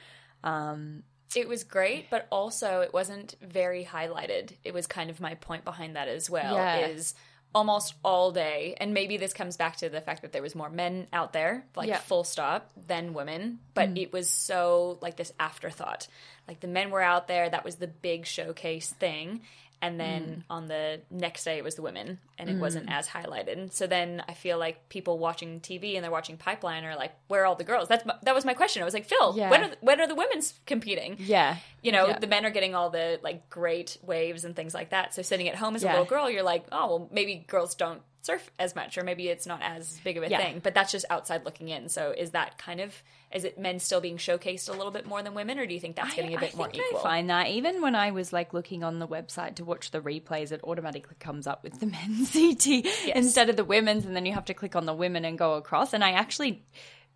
[1.35, 4.53] It was great, but also it wasn't very highlighted.
[4.65, 6.55] It was kind of my point behind that as well.
[6.55, 6.87] Yeah.
[6.87, 7.15] Is
[7.55, 10.71] almost all day, and maybe this comes back to the fact that there was more
[10.71, 11.99] men out there, like Yeah.
[11.99, 13.59] full stop, than women.
[13.75, 14.03] But mm.
[14.03, 16.07] it was so like this afterthought.
[16.47, 19.43] Like the men were out there, that was the big showcase thing.
[19.83, 20.43] And then mm.
[20.51, 22.93] on the next day, it was the women, and it wasn't mm.
[22.93, 23.73] as highlighted.
[23.73, 27.43] So then I feel like people watching TV and they're watching Pipeline are like, "Where
[27.43, 28.83] are all the girls?" That's my, that was my question.
[28.83, 29.51] I was like, "Phil, Yeah.
[29.51, 32.19] when are the, when are the women's competing?" Yeah, you know Yeah.
[32.19, 35.49] the men are getting all the like great waves and things like that so sitting
[35.49, 38.75] at home as a little girl you're like oh well maybe girls don't surf as
[38.75, 40.39] much or maybe it's not as big of a Yeah.
[40.39, 42.95] thing but that's just outside looking in so is that kind of
[43.33, 45.81] is it men still being showcased a little bit more than women or do you
[45.81, 48.11] think that's getting a bit I more think equal I find that even when I
[48.11, 51.81] was like looking on the website to watch the replays, it automatically comes up with
[51.81, 54.93] the men's CT instead of the women's, and then you have to click on the
[54.95, 55.93] women and go across.
[55.93, 56.63] And I actually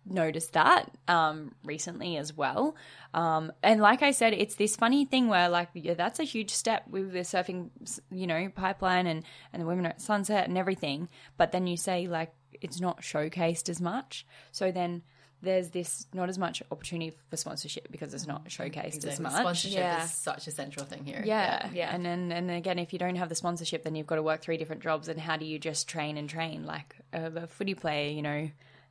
[0.05, 2.75] noticed that um, recently as well.
[3.13, 6.51] Um, and like I said, it's this funny thing where like yeah, that's a huge
[6.51, 7.69] step with the surfing,
[8.11, 11.09] you know, pipeline and and the women at sunset and everything.
[11.37, 14.25] But then you say like it's not showcased as much.
[14.51, 15.03] So then
[15.41, 19.33] there's this not as much opportunity for sponsorship because it's not showcased as much.
[19.33, 20.03] Sponsorship Yeah.
[20.03, 21.21] is such a central thing here.
[21.25, 21.69] Yeah.
[21.73, 21.93] Yeah.
[21.93, 24.41] And then and again if you don't have the sponsorship then you've got to work
[24.41, 27.75] three different jobs and how do you just train and train like a, a footy
[27.75, 28.49] player, you know,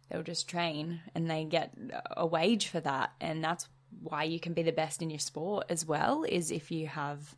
[0.08, 1.72] they'll just train and they get
[2.16, 3.12] a wage for that.
[3.20, 3.68] And that's
[4.02, 7.34] why you can be the best in your sport as well is if you have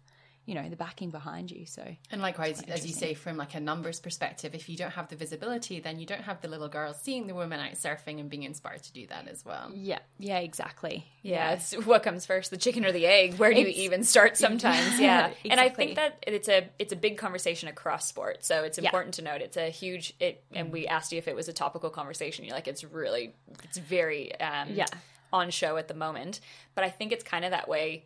[0.46, 3.60] you know the backing behind you so And likewise, as you say, from like a
[3.60, 6.98] numbers perspective, if you don't have the visibility, then you don't have the little girls
[7.02, 9.70] seeing the women out surfing and being inspired to do that as well.
[9.74, 13.34] yeah yeah exactly yeah, it's what comes first, the chicken or the egg?
[13.34, 15.00] Where do you even start sometimes?
[15.00, 15.30] Yeah.
[15.50, 18.44] And I think that it's a it's a big conversation across sport.
[18.44, 18.90] So it's Yeah.
[18.90, 21.52] important to note it's a huge it and we asked you if it was a
[21.52, 22.44] topical conversation.
[22.44, 23.34] You're like it's really
[23.64, 24.86] it's very um Yeah.
[25.32, 26.38] on show at the moment.
[26.76, 28.04] But I think it's kind of that way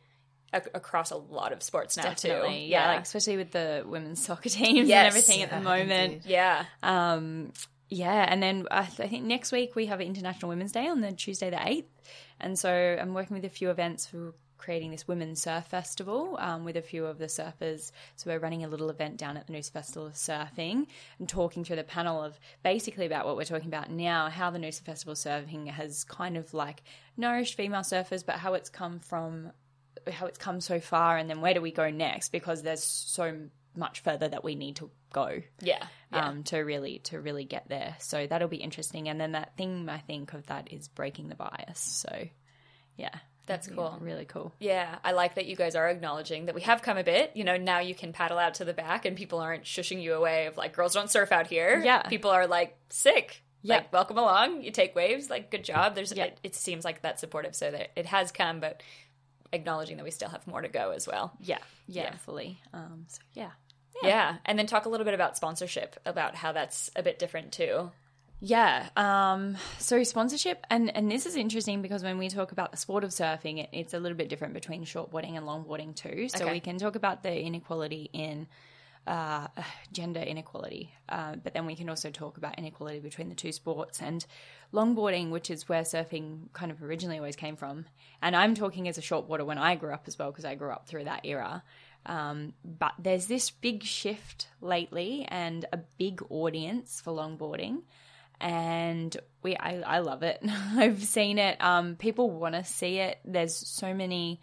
[0.55, 2.67] ac- across a lot of sports now Definitely, too.
[2.67, 4.99] yeah, like especially with the women's soccer teams Yes.
[4.99, 6.13] and everything at the moment.
[6.15, 6.23] indeed.
[6.27, 6.65] yeah.
[6.83, 7.53] Um,
[7.89, 11.01] yeah, and then I, th- I think next week we have International Women's Day on
[11.01, 11.89] the Tuesday the eighth,
[12.39, 12.71] and so
[13.01, 16.83] I'm working with a few events for creating this women's surf festival um, with a
[16.83, 17.93] few of the surfers.
[18.17, 20.87] So we're running a little event down at the Noosa Festival of Surfing
[21.19, 24.59] and talking through the panel of basically about what we're talking about now, how the
[24.59, 26.83] Noosa Festival of Surfing has kind of like
[27.17, 29.51] nourished female surfers, but how it's come from
[30.11, 32.31] how it's come so far, and then where do we go next?
[32.31, 33.37] Because there's so
[33.77, 35.85] much further that we need to go Yeah.
[36.13, 36.29] Yeah.
[36.29, 37.95] um, to really to really get there.
[38.01, 39.09] So that'll be interesting.
[39.09, 41.79] And then that theme I think of that is breaking the bias.
[41.79, 42.27] So
[42.97, 43.15] yeah,
[43.47, 43.97] That's cool.
[44.01, 44.53] Really cool.
[44.59, 47.33] Yeah, I like that you guys are acknowledging that we have come a bit.
[47.35, 50.15] You know, now you can paddle out to the back and people aren't shushing you
[50.15, 51.81] away of like, girls don't surf out here.
[51.85, 52.03] Yeah.
[52.03, 53.43] People are like, sick.
[53.63, 53.77] Yeah.
[53.77, 54.63] Like, welcome along.
[54.63, 55.31] You take waves.
[55.31, 55.95] Like, good job.
[55.95, 56.25] There's, Yeah.
[56.25, 57.55] it, it seems like that's supportive.
[57.55, 58.83] So that it has come, but
[59.53, 61.33] acknowledging that we still have more to go as well.
[61.41, 62.17] Yeah, yeah, Yeah.
[62.17, 62.59] fully.
[62.73, 63.51] Um, so yeah.
[64.03, 64.37] Yeah.
[64.47, 67.91] And then talk a little bit about sponsorship, about how that's a bit different too.
[68.41, 68.89] Yeah.
[68.97, 73.05] Um, so sponsorship, and and this is interesting because when we talk about the sport
[73.05, 76.29] of surfing, it, it's a little bit different between shortboarding and longboarding too.
[76.31, 76.53] So Okay.
[76.55, 78.47] we can talk about the inequality in
[79.07, 79.49] uh,
[79.93, 84.01] gender inequality, uh, but then we can also talk about inequality between the two sports
[84.01, 84.25] and
[84.73, 87.87] longboarding, which is where surfing kind of originally always came from.
[88.23, 90.71] And I'm talking as a shortboarder when I grew up as well because I grew
[90.71, 91.63] up through that era.
[92.07, 97.83] Um, but there's this big shift lately and a big audience for longboarding
[98.41, 100.41] and we I, I love it.
[100.77, 101.63] I've seen it.
[101.63, 103.19] Um, people want to see it.
[103.25, 104.41] There's so many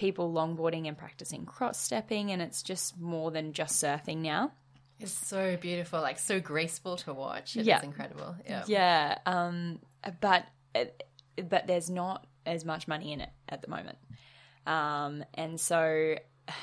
[0.00, 4.50] people longboarding and practicing cross stepping, and it's just more than just surfing now.
[4.98, 7.54] It's so beautiful, like so graceful to watch.
[7.56, 7.82] It's Yeah.
[7.82, 8.34] incredible.
[8.46, 8.64] Yeah.
[8.66, 9.78] Yeah, um,
[10.20, 10.46] but
[11.48, 13.98] but there's not as much money in it at the moment,
[14.66, 16.16] um, and so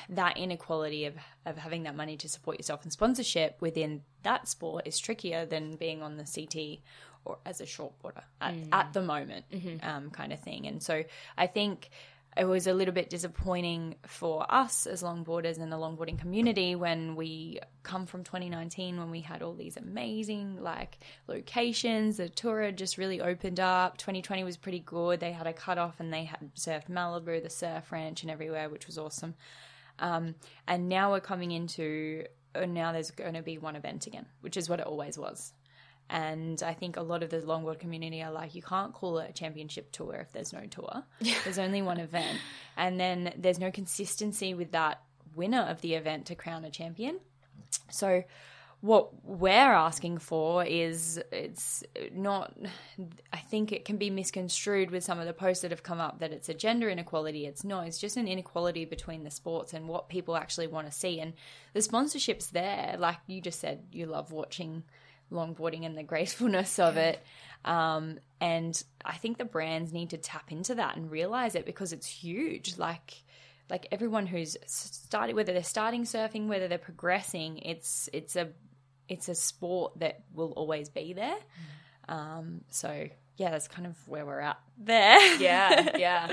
[0.09, 1.15] that inequality of
[1.45, 5.75] of having that money to support yourself and sponsorship within that sport is trickier than
[5.77, 6.81] being on the CT
[7.25, 9.45] or as a shortboarder at, at the moment,
[9.83, 10.65] um, kind of thing.
[10.67, 11.03] And so
[11.37, 11.89] I think
[12.37, 17.15] it was a little bit disappointing for us as longboarders and the longboarding community when
[17.15, 22.17] we come from 2019 when we had all these amazing like locations.
[22.17, 23.97] The tour had just really opened up.
[23.97, 25.19] 2020 was pretty good.
[25.19, 28.87] They had a cutoff and they had surfed malibu the surf ranch and everywhere which
[28.87, 29.35] was awesome.
[29.99, 30.35] Um,
[30.67, 32.25] and now we're coming into
[32.55, 35.53] uh, now there's going to be one event again which is what it always was
[36.09, 39.29] and I think a lot of the longboard community are like, you can't call it
[39.29, 41.03] a championship tour if there's no tour.
[41.43, 42.37] There's only one event.
[42.77, 45.01] And then there's no consistency with that
[45.35, 47.19] winner of the event to crown a champion.
[47.91, 48.23] So
[48.81, 51.83] what we're asking for is it's
[52.13, 52.55] not
[53.33, 56.19] I think it can be misconstrued with some of the posts that have come up
[56.19, 57.47] that it's a gender inequality.
[57.47, 57.87] It's not.
[57.87, 61.19] It's just an inequality between the sports and what people actually want to see.
[61.19, 61.33] And
[61.73, 62.95] the sponsorship's there.
[62.99, 64.83] Like you just said, you love watching
[65.31, 67.21] longboarding and the gracefulness of it.
[67.65, 71.91] Um, and I think the brands need to tap into that and realize it because
[71.93, 72.77] it's huge.
[72.77, 73.23] Like,
[73.69, 78.49] like everyone who's started, whether they're starting surfing, whether they're progressing, it's it's a
[79.09, 81.37] it's a sport that will always be there.
[82.07, 85.35] Um, so yeah, that's kind of where we're at there.
[85.35, 86.31] Yeah, yeah.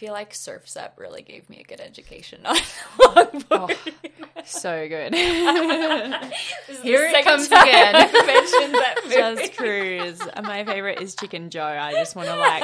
[0.00, 2.56] I feel like Surf's Up really gave me a good education on
[3.00, 3.42] longboarding.
[3.50, 5.12] Oh, so good.
[6.66, 7.94] This is the Here it comes again.
[7.96, 9.14] I've mentioned that movie.
[9.16, 10.20] Just cruise.
[10.42, 11.62] My favorite is Chicken Joe.
[11.64, 12.62] I just want to like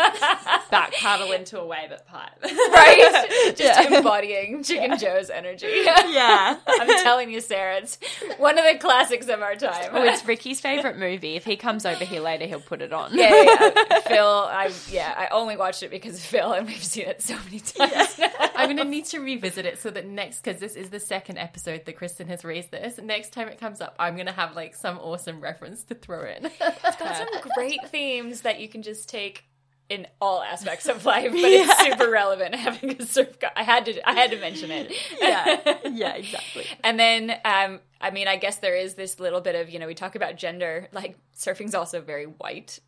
[0.70, 2.30] back paddle into a wave at pipe.
[2.42, 3.52] right?
[3.56, 5.66] Just embodying Chicken Joe's energy.
[5.84, 6.58] yeah.
[6.66, 7.98] I'm telling you, Sarah, it's
[8.38, 9.90] one of the classics of our time.
[9.92, 11.36] Oh, it's Ricky's favorite movie.
[11.36, 13.10] If he comes over here later, he'll put it on.
[13.12, 14.00] yeah, yeah, yeah.
[14.00, 17.36] Phil, I yeah, I only watched it because of Phil, and we've seen it so
[17.44, 18.18] many times.
[18.18, 18.30] now.
[18.54, 21.38] I'm going to need to revisit it so that next, because this is the second
[21.38, 22.98] episode that Kristen has raised this.
[22.98, 26.24] Next time it comes up, I'm going to have like some awesome reference to throw
[26.24, 26.46] in.
[26.46, 29.44] It's got some great themes that you can just take
[29.88, 33.38] in all aspects of life, but it's super relevant having a surf.
[33.38, 34.92] Go- I had to, I had to mention it.
[35.20, 35.78] yeah.
[35.88, 36.64] Yeah, exactly.
[36.84, 39.86] And then, um, I mean, I guess there is this little bit of, you know,
[39.86, 42.78] we talk about gender, like surfing's also very white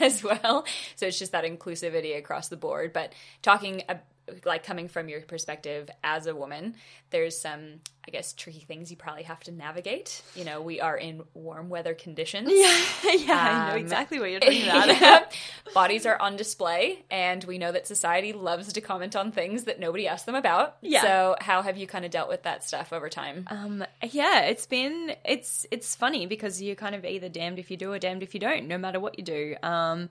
[0.00, 0.64] as well.
[0.96, 2.92] So it's just that inclusivity across the board.
[2.92, 3.82] But talking,
[4.44, 6.74] like coming from your perspective as a woman,
[7.10, 10.22] there's some, I guess, tricky things you probably have to navigate.
[10.34, 12.50] You know, we are in warm weather conditions.
[13.04, 14.88] Yeah, yeah, I know Um, exactly what you're talking about.
[15.00, 15.24] Yeah.
[15.74, 19.78] Bodies are on display, and we know that society loves to comment on things that
[19.80, 20.76] nobody asked them about.
[20.80, 21.02] Yeah.
[21.02, 23.46] So, how have you kind of dealt with that stuff over time?
[23.50, 27.76] Um, yeah, it's been it's it's funny because you're kind of either damned if you
[27.76, 29.56] do or damned if you don't, no matter what you do.
[29.62, 30.08] Um,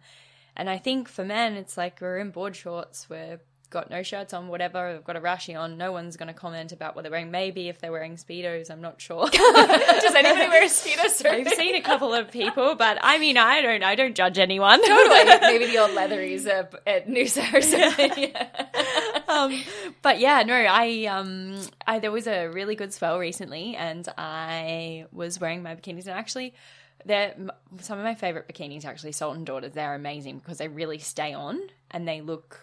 [0.56, 3.40] and I think for men, it's like we're in board shorts, we're
[3.74, 6.72] got no shirts on, whatever, they've got a rashy on, no one's going to comment
[6.72, 7.32] about what they're wearing.
[7.32, 9.28] Maybe if they're wearing Speedos, I'm not sure.
[9.30, 11.48] Does anybody wear a speedo surfing?
[11.48, 14.80] I've seen a couple of people, but I mean, I don't, I don't judge anyone.
[14.86, 15.24] Totally.
[15.42, 18.34] Maybe the old leatheries uh, at Noosa or something.
[19.28, 19.62] um,
[20.02, 25.06] but yeah, no, I um, I there was a really good swell recently, and I
[25.12, 26.54] was wearing my bikinis, and actually,
[27.06, 27.36] they're
[27.80, 28.86] some of my favorite bikinis.
[28.86, 31.60] Actually, Salt and Daughters, they're amazing because they really stay on
[31.92, 32.60] and they look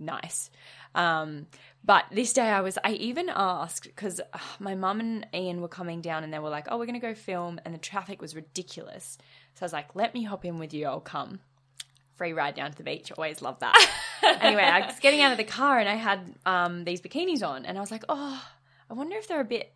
[0.00, 0.50] nice.
[0.94, 1.46] Um,
[1.84, 5.68] but this day I was, I even asked because uh, my mum and Ian were
[5.68, 7.60] coming down and they were like, oh, we're going to go film.
[7.64, 9.18] And the traffic was ridiculous.
[9.54, 10.86] So I was like, let me hop in with you.
[10.86, 11.40] I'll come.
[12.16, 13.12] Free ride down to the beach.
[13.16, 13.90] Always love that.
[14.40, 17.64] anyway, I was getting out of the car and I had um, these bikinis on.
[17.64, 18.42] And I was like, oh,
[18.90, 19.72] I wonder if they're a bit,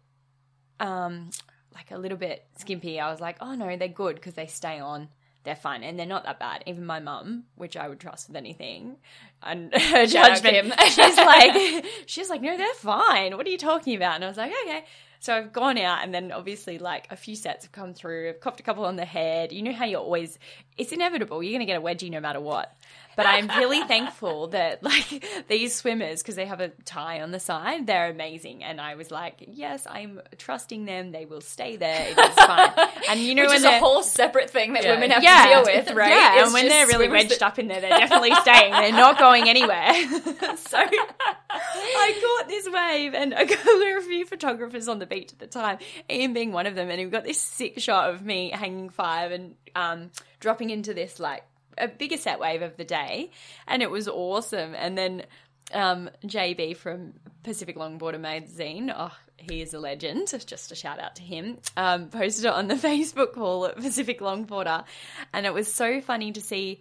[0.80, 1.30] um,
[1.74, 3.00] like a little bit skimpy.
[3.00, 5.08] I was like, oh no, they're good because they stay on
[5.44, 6.64] they're fine and they're not that bad.
[6.66, 8.96] Even my mum, which I would trust with anything,
[9.42, 13.36] and her Shout out judgment, she's like, she's like, no, they're fine.
[13.36, 14.16] What are you talking about?
[14.16, 14.84] And I was like, okay.
[15.20, 18.28] So I've gone out, and then obviously, like a few sets have come through.
[18.28, 19.52] I've copped a couple on the head.
[19.52, 20.38] You know how you're always,
[20.76, 21.42] it's inevitable.
[21.42, 22.76] You're going to get a wedgie no matter what.
[23.16, 27.40] But I'm really thankful that like these swimmers, because they have a tie on the
[27.40, 28.64] side, they're amazing.
[28.64, 31.12] And I was like, yes, I'm trusting them.
[31.12, 32.08] They will stay there.
[32.08, 32.70] It is fine.
[33.10, 34.94] And you know Which is a whole separate thing that Yeah.
[34.94, 36.08] women have yeah, to deal with, right?
[36.10, 38.72] Yeah, It's and when they're really wedged that- up in there, they're definitely staying.
[38.72, 39.92] They're not going anywhere.
[40.56, 45.38] so I caught this wave, and there were a few photographers on the beach at
[45.38, 45.78] the time,
[46.10, 49.32] Ian being one of them, and we got this sick shot of me hanging five
[49.32, 50.10] and um,
[50.40, 51.44] dropping into this like
[51.78, 53.30] a bigger set wave of the day,
[53.66, 54.74] and it was awesome.
[54.74, 55.24] And then
[55.72, 60.28] um, JB from Pacific Longboarder magazine, oh, he is a legend.
[60.46, 61.58] Just a shout out to him.
[61.76, 64.84] Um, posted it on the Facebook wall at Pacific Longboarder,
[65.32, 66.80] and it was so funny to see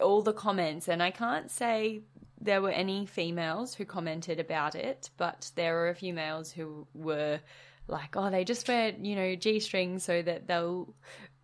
[0.00, 0.88] all the comments.
[0.88, 2.02] And I can't say
[2.40, 6.86] there were any females who commented about it, but there were a few males who
[6.94, 7.40] were
[7.88, 10.94] like, "Oh, they just wear you know g strings so that they'll."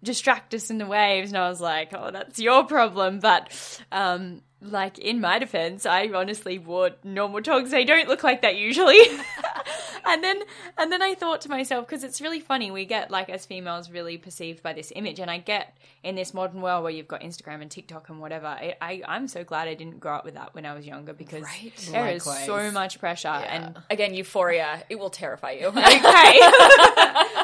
[0.04, 3.20] Distract us in the waves and I was like, oh, that's your problem.
[3.20, 7.70] But um, like in my defense, I honestly wore normal togs.
[7.70, 8.98] They don't look like that usually.
[10.06, 10.42] and then
[10.78, 13.90] and then I thought to myself, because it's really funny, we get like as females
[13.90, 17.20] really perceived by this image, and I get in this modern world where you've got
[17.22, 18.46] Instagram and TikTok and whatever.
[18.46, 21.12] I, I I'm so glad I didn't grow up with that when I was younger
[21.12, 21.72] because Right.
[21.90, 22.46] there is Likewise.
[22.46, 24.82] so much pressure and Again, euphoria.
[24.88, 25.66] It will terrify you.
[25.68, 26.38] okay.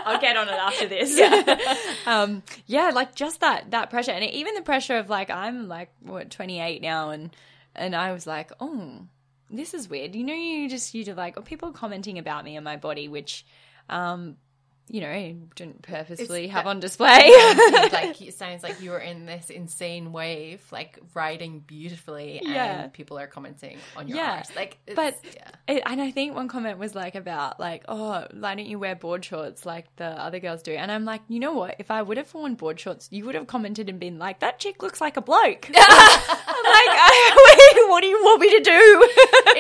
[0.05, 1.17] I'll get on it after this.
[1.19, 1.77] Yeah.
[2.07, 5.91] um, yeah, like just that that pressure, and even the pressure of like I'm like
[6.03, 7.35] what 28 now, and
[7.75, 9.03] and I was like, oh,
[9.51, 10.15] this is weird.
[10.15, 13.09] You know, you just you do like oh, people commenting about me and my body,
[13.09, 13.45] which,
[13.89, 14.37] um,
[14.93, 17.31] you know, I didn't purposefully It's have on display.
[17.93, 22.83] like it sounds like you were in this insane wave, like riding beautifully, Yeah.
[22.83, 24.39] and people are commenting on your Yeah.
[24.39, 24.57] arse.
[24.57, 25.51] Like, it's, But yeah.
[25.69, 28.97] it, and I think one comment was like about like, oh, why don't you wear
[28.97, 30.73] board shorts like the other girls do?
[30.73, 31.77] And I'm like, you know what?
[31.79, 34.59] If I would have worn board shorts, you would have commented and been like, that
[34.59, 35.71] chick looks like a bloke.
[36.73, 38.71] I, what do you want me to do?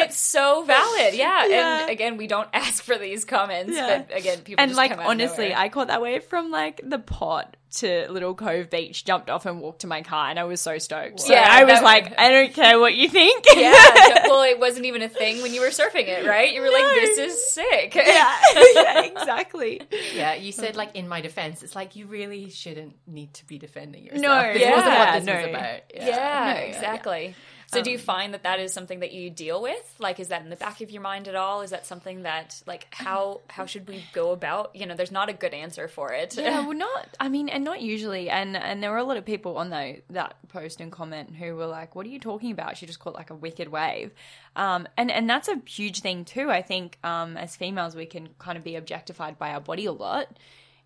[0.00, 1.14] it's so valid.
[1.14, 1.46] Yeah.
[1.46, 1.80] Yeah.
[1.82, 4.04] And again, we don't ask for these comments, Yeah.
[4.08, 5.54] but again, people and just like honestly.
[5.54, 9.60] I caught that wave from like the pot to Little Cove Beach, jumped off and
[9.60, 11.20] walked to my car, and I was so stoked.
[11.20, 13.44] So Yeah, I was that- like, I don't care what you think.
[13.54, 13.72] yeah.
[14.28, 16.52] well, it wasn't even a thing when you were surfing it, right?
[16.52, 17.94] You were like, this is sick.
[17.94, 18.36] yeah,
[18.74, 19.80] yeah, exactly.
[20.14, 23.58] Yeah, you said like in my defense, it's like you really shouldn't need to be
[23.58, 24.22] defending yourself.
[24.22, 25.34] No, this wasn't yeah, what this no.
[25.36, 25.80] was about.
[25.94, 26.54] Yeah, No, yeah, yeah.
[26.60, 27.34] exactly.
[27.72, 29.94] So, do you find that that is something that you deal with?
[30.00, 31.62] Like, is that in the back of your mind at all?
[31.62, 34.74] Is that something that, like, how how should we go about?
[34.74, 36.36] You know, there's not a good answer for it.
[36.36, 37.16] Yeah, well, not.
[37.20, 38.28] I mean, and not usually.
[38.28, 41.54] And and there were a lot of people on the, that post and comment who
[41.54, 42.76] were like, "What are you talking about?
[42.76, 44.10] She just caught like a wicked wave."
[44.56, 46.50] Um, and and that's a huge thing too.
[46.50, 49.92] I think um, as females, we can kind of be objectified by our body a
[49.92, 50.26] lot,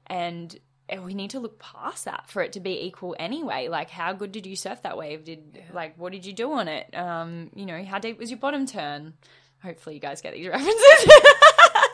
[0.07, 0.55] and
[1.03, 3.69] we need to look past that for it to be equal anyway.
[3.69, 5.25] Like, how good did you surf that wave?
[5.25, 6.95] Did like what did you do on it?
[6.97, 9.15] Um, you know, how deep was your bottom turn?
[9.63, 11.11] Hopefully, you guys get these references.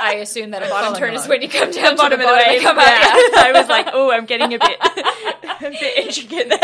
[0.00, 2.32] I assume that a bottom turn is when you come down bottom to of the
[2.32, 2.56] the bottom wave.
[2.56, 2.84] and come up.
[2.86, 3.16] yeah.
[3.16, 3.44] Yeah.
[3.46, 6.58] I was like, oh, I'm getting a bit, a bit intricate there.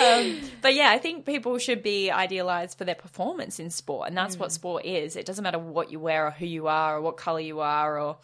[0.00, 4.16] um, but yeah, I think people should be idealized for their performance in sport, and
[4.16, 5.16] that's what sport is.
[5.16, 7.98] It doesn't matter what you wear or who you are or what color you are
[7.98, 8.18] or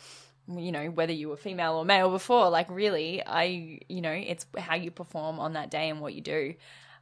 [0.48, 2.50] you know whether you were female or male before.
[2.50, 6.20] Like really, I you know it's how you perform on that day and what you
[6.20, 6.54] do.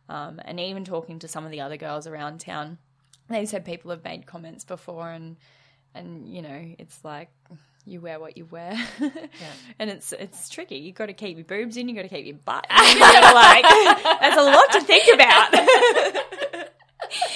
[0.09, 2.79] Um, and even talking to some of the other girls around town,
[3.29, 5.37] they said people have made comments before and
[5.95, 7.31] and you know it's like
[7.85, 8.79] you wear what you wear
[9.79, 12.25] and it's it's tricky you got to keep your boobs in you got to keep
[12.25, 13.65] your butt in, like
[14.21, 15.53] there's a lot to think about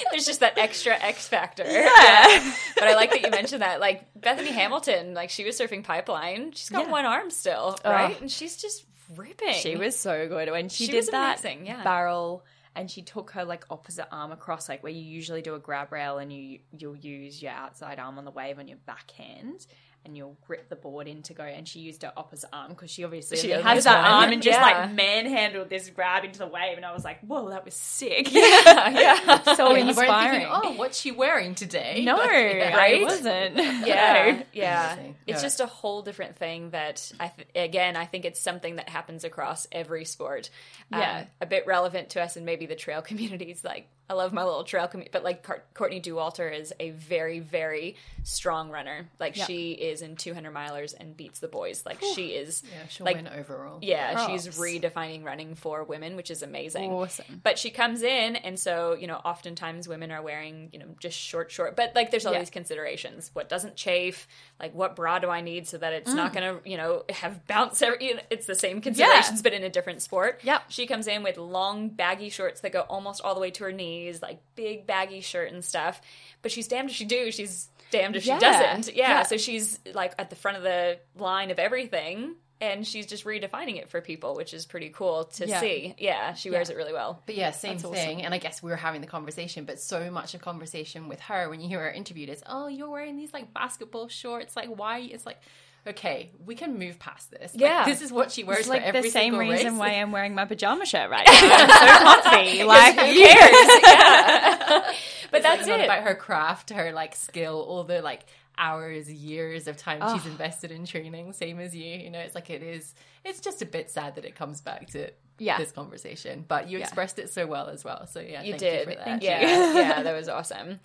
[0.11, 1.63] There's just that extra X factor.
[1.67, 2.53] Yeah.
[2.75, 3.79] But I like that you mentioned that.
[3.79, 6.51] Like Bethany Hamilton, like she was surfing pipeline.
[6.53, 6.91] She's got Yeah.
[6.91, 8.19] one arm still, right?
[8.21, 8.85] And she's just
[9.15, 9.53] ripping.
[9.55, 11.83] She was so good when she, She did that amazing, yeah.
[11.83, 12.43] barrel
[12.75, 15.91] and she took her like opposite arm across like where you usually do a grab
[15.91, 19.65] rail and you you'll use your outside arm on the wave on your backhand
[20.07, 22.89] and you'll grip the board in to go and she used her opposite arm because
[22.89, 24.11] she obviously She only only has has that one.
[24.23, 24.63] arm and just Yeah.
[24.65, 28.31] like manhandled this grab into the wave and I was like whoa that was sick
[28.33, 29.43] yeah.
[29.55, 32.03] so Yeah, you inspiring thinking, oh, what's she wearing today?
[32.05, 32.75] no But, yeah.
[32.79, 33.55] I wasn't
[33.87, 34.89] yeah, yeah.
[34.91, 35.15] Interesting.
[35.27, 35.45] It's Yeah.
[35.45, 39.23] just a whole different thing that I th- again I think it's something that happens
[39.23, 40.49] across every sport.
[40.91, 41.25] Um, Yeah.
[41.41, 43.63] a bit relevant to us and maybe the trail communities.
[43.63, 47.97] Like I love my little trail community, but like Courtney Dauwalter is a very very
[48.23, 49.09] strong runner.
[49.19, 49.45] Like Yeah.
[49.45, 51.83] she is in 200 milers and beats the boys.
[51.85, 52.63] Like she is.
[52.63, 53.79] Yeah, she'll Like- win overall.
[53.81, 56.91] Yeah, she's redefining running for women, which is amazing.
[56.91, 57.41] Awesome.
[57.43, 61.17] But she comes in, and so you know, oftentimes women are wearing you know just
[61.17, 61.75] short, short.
[61.75, 62.39] But like, there's all Yeah.
[62.39, 64.27] these considerations: what doesn't chafe,
[64.59, 66.35] like what bra do I need so that it's not mm.
[66.35, 67.81] gonna you know have bounce.
[67.81, 70.41] Every, you know, it's the same considerations, but in a different sport.
[70.43, 70.63] Yep.
[70.69, 73.71] She comes in with long baggy shorts that go almost all the way to her
[73.71, 76.01] knees, like big baggy shirt and stuff.
[76.41, 77.31] But she's damned if she do.
[77.31, 78.35] She's damned if Yeah.
[78.37, 78.95] she doesn't.
[78.95, 79.09] Yeah.
[79.09, 79.23] Yeah.
[79.23, 82.35] So she's like at the front of the line of everything.
[82.59, 85.59] And she's just redefining it for people, which is pretty cool to Yeah.
[85.59, 85.93] see.
[85.99, 87.21] Yeah, she wears it really well.
[87.27, 88.23] But yeah, same That's thing.
[88.23, 91.49] And I guess we were having the conversation, but so much of conversation with her
[91.51, 94.55] when you hear her interviewed is, oh, you're wearing these like basketball shorts.
[94.55, 95.01] Like, why?
[95.01, 95.39] It's like,
[95.85, 97.53] okay, we can move past this.
[97.53, 97.85] Like, Yeah.
[97.85, 99.79] this is what she wears It's like for every the same single reason race.
[99.79, 101.33] why I'm wearing my pajama shirt right now.
[101.33, 102.63] I'm so comfy.
[102.63, 103.81] Like, Who cares?
[103.83, 104.57] yeah.
[105.31, 105.85] but It's, that's like, not it.
[105.85, 108.25] about her craft, her like skill, all the like
[108.57, 110.29] hours, years of time she's Oh.
[110.31, 111.33] invested in training.
[111.33, 112.19] Same as you, you know.
[112.19, 112.93] It's like it is.
[113.23, 115.57] It's just a bit sad that it comes back to Yeah.
[115.57, 116.45] this conversation.
[116.47, 116.85] But you Yeah.
[116.85, 118.07] expressed it so well as well.
[118.07, 118.79] So yeah, you thank did.
[118.79, 119.05] You for that.
[119.05, 119.41] Thank yeah,
[119.75, 120.79] yeah, that was awesome.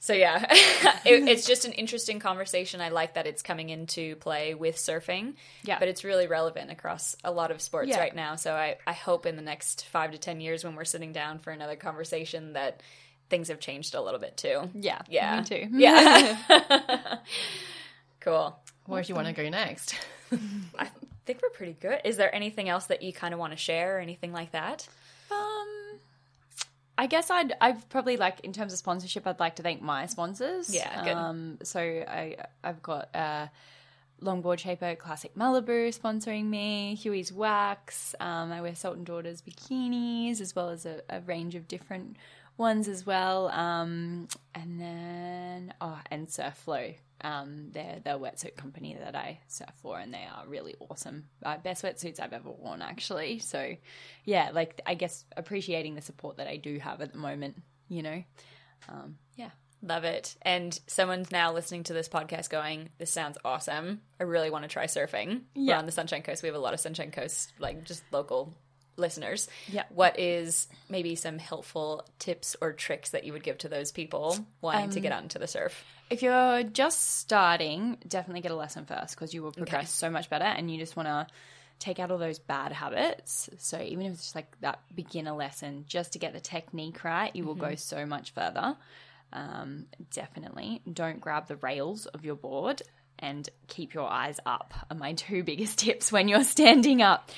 [0.00, 2.80] So yeah, it, it's just an interesting conversation.
[2.80, 5.34] I like that it's coming into play with surfing.
[5.62, 5.78] Yeah.
[5.78, 8.00] but it's really relevant across a lot of sports Yeah.
[8.00, 8.34] right now.
[8.34, 11.38] So I, I hope in the next five to ten years, when we're sitting down
[11.38, 12.82] for another conversation, that
[13.32, 14.68] things have changed a little bit too.
[14.74, 15.68] yeah, Yeah, me too.
[15.72, 16.36] Yeah,
[18.20, 18.54] cool.
[18.84, 19.94] Where do you want to go next?
[20.78, 20.90] I
[21.24, 22.02] think we're pretty good.
[22.04, 24.86] Is there anything else that you kind of want to share or anything like that?
[25.30, 25.98] Um,
[26.98, 30.04] I guess I'd I've probably like in terms of sponsorship, I'd like to thank my
[30.04, 30.74] sponsors.
[30.74, 31.14] Yeah, good.
[31.14, 33.46] Um, so I I've got uh,
[34.20, 38.14] Longboard Shaper Classic Malibu sponsoring me, Huey's Wax.
[38.20, 42.18] Um, I wear Salt and Daughters bikinis as well as a, a range of different
[42.56, 43.48] ones as well.
[43.48, 46.94] Um, and then oh, and Surflow.
[47.24, 51.26] Um, they're the wetsuit company that I surf for, and they are really awesome.
[51.44, 53.38] Uh, best wetsuits I've ever worn, actually.
[53.38, 53.76] So,
[54.24, 58.02] yeah, like I guess appreciating the support that I do have at the moment, you
[58.02, 58.24] know.
[58.88, 59.50] Um, yeah,
[59.84, 60.36] Love it.
[60.42, 64.00] And someone's now listening to this podcast going, This sounds awesome.
[64.20, 65.42] I really want to try surfing.
[65.54, 65.78] We're Yeah.
[65.78, 66.42] on the Sunshine Coast.
[66.42, 68.52] We have a lot of Sunshine Coast, like just local
[68.96, 69.48] listeners.
[69.68, 69.84] Yeah.
[69.90, 74.36] What is maybe some helpful tips or tricks that you would give to those people
[74.60, 75.84] wanting to get out into the surf?
[76.12, 80.28] if you're just starting, definitely get a lesson first because you will progress so much
[80.28, 81.26] better, and you just want to
[81.78, 83.48] take out all those bad habits.
[83.56, 87.34] So even if it's just like that beginner lesson, just to get the technique right,
[87.34, 88.76] you will go so much further.
[89.32, 92.82] Um, definitely don't grab the rails of your board
[93.18, 97.30] and keep your eyes up are my two biggest tips when you're standing up.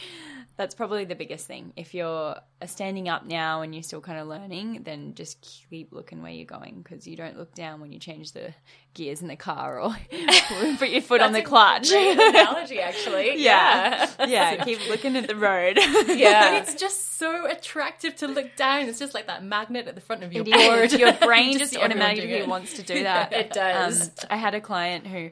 [0.57, 1.73] That's probably the biggest thing.
[1.75, 2.37] If you're
[2.67, 6.47] standing up now and you're still kind of learning, then just keep looking where you're
[6.47, 8.55] going because you don't look down when you change the
[8.95, 9.97] gears in the car or
[10.79, 11.91] put your foot on the clutch.
[11.93, 13.37] Analogy, actually.
[13.43, 14.09] Yeah.
[14.21, 14.27] Yeah.
[14.27, 15.77] yeah, keep looking at the road.
[16.07, 16.59] Yeah.
[16.59, 18.89] It's just so attractive to look down.
[18.89, 20.85] It's just like that magnet at the front of your It board.
[20.93, 20.95] is.
[20.95, 23.33] Your brain You just automatically wants to do that.
[23.33, 24.03] It does.
[24.03, 25.31] Um, I had a client who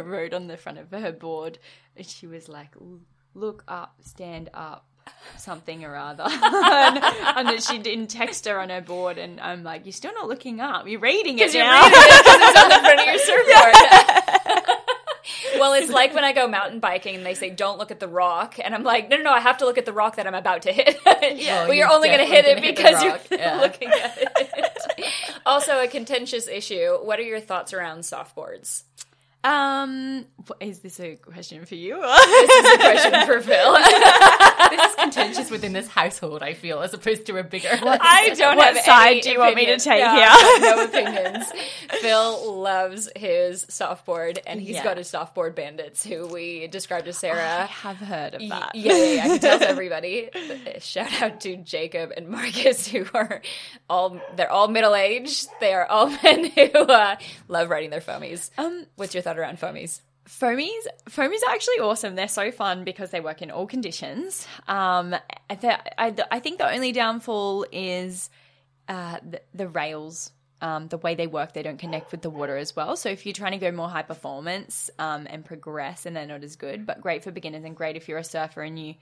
[0.00, 1.58] wrote on the front of her board,
[1.94, 2.70] and she was like,
[3.36, 4.84] "Look up, stand up."
[5.36, 6.98] Something or other, and,
[7.48, 10.60] and she didn't text her on her board, and I'm like, "You're still not looking
[10.60, 10.88] up.
[10.88, 13.18] You're reading it You're now." reading it 'cause it's on the front of your
[14.64, 14.78] surfboard.
[15.58, 18.08] well, it's like when I go mountain biking and they say, don't look at the
[18.08, 18.56] rock.
[18.62, 20.34] And I'm like, no, no, no, I have to look at the rock that I'm
[20.34, 20.98] about to hit.
[21.04, 21.34] well,
[21.72, 23.60] you're you only going to hit it because hit you're yeah.
[23.60, 25.12] looking at it.
[25.44, 26.96] also, a contentious issue.
[27.02, 28.82] What are your thoughts around softboards?
[29.46, 30.26] Um,
[30.60, 32.00] is this a question for you?
[32.00, 33.76] This is a question for Phil.
[34.70, 36.42] this is contentious within this household.
[36.42, 37.68] I feel as opposed to a bigger.
[37.72, 40.60] I don't What have side do you want me to take No, here?
[40.60, 41.52] No opinions.
[42.00, 44.84] Phil loves his softboard, and he's Yeah.
[44.84, 47.62] got his softboard bandits, who we described as Sarah.
[47.62, 48.74] I have heard of that.
[48.74, 49.24] Yeah, yeah, yeah.
[49.24, 50.30] I can tell everybody.
[50.80, 53.40] Shout out to Jacob and Marcus, who are
[53.88, 55.48] all they're all middle aged.
[55.60, 57.16] They are all men who uh,
[57.48, 58.50] love riding their foamies.
[58.58, 60.00] Um, What's your thought around foamies?
[60.26, 62.16] Foamies, foamies are actually awesome.
[62.16, 64.46] They're so fun because they work in all conditions.
[64.66, 65.14] Um,
[65.48, 68.28] I, I, think the only downfall is
[68.88, 70.32] uh, the, the rails.
[70.62, 72.96] Um, the way they work, they don't connect with the water as well.
[72.96, 76.42] So if you're trying to go more high performance um, and progress, and they're not
[76.42, 78.94] as good, but great for beginners and great if you're a surfer and you,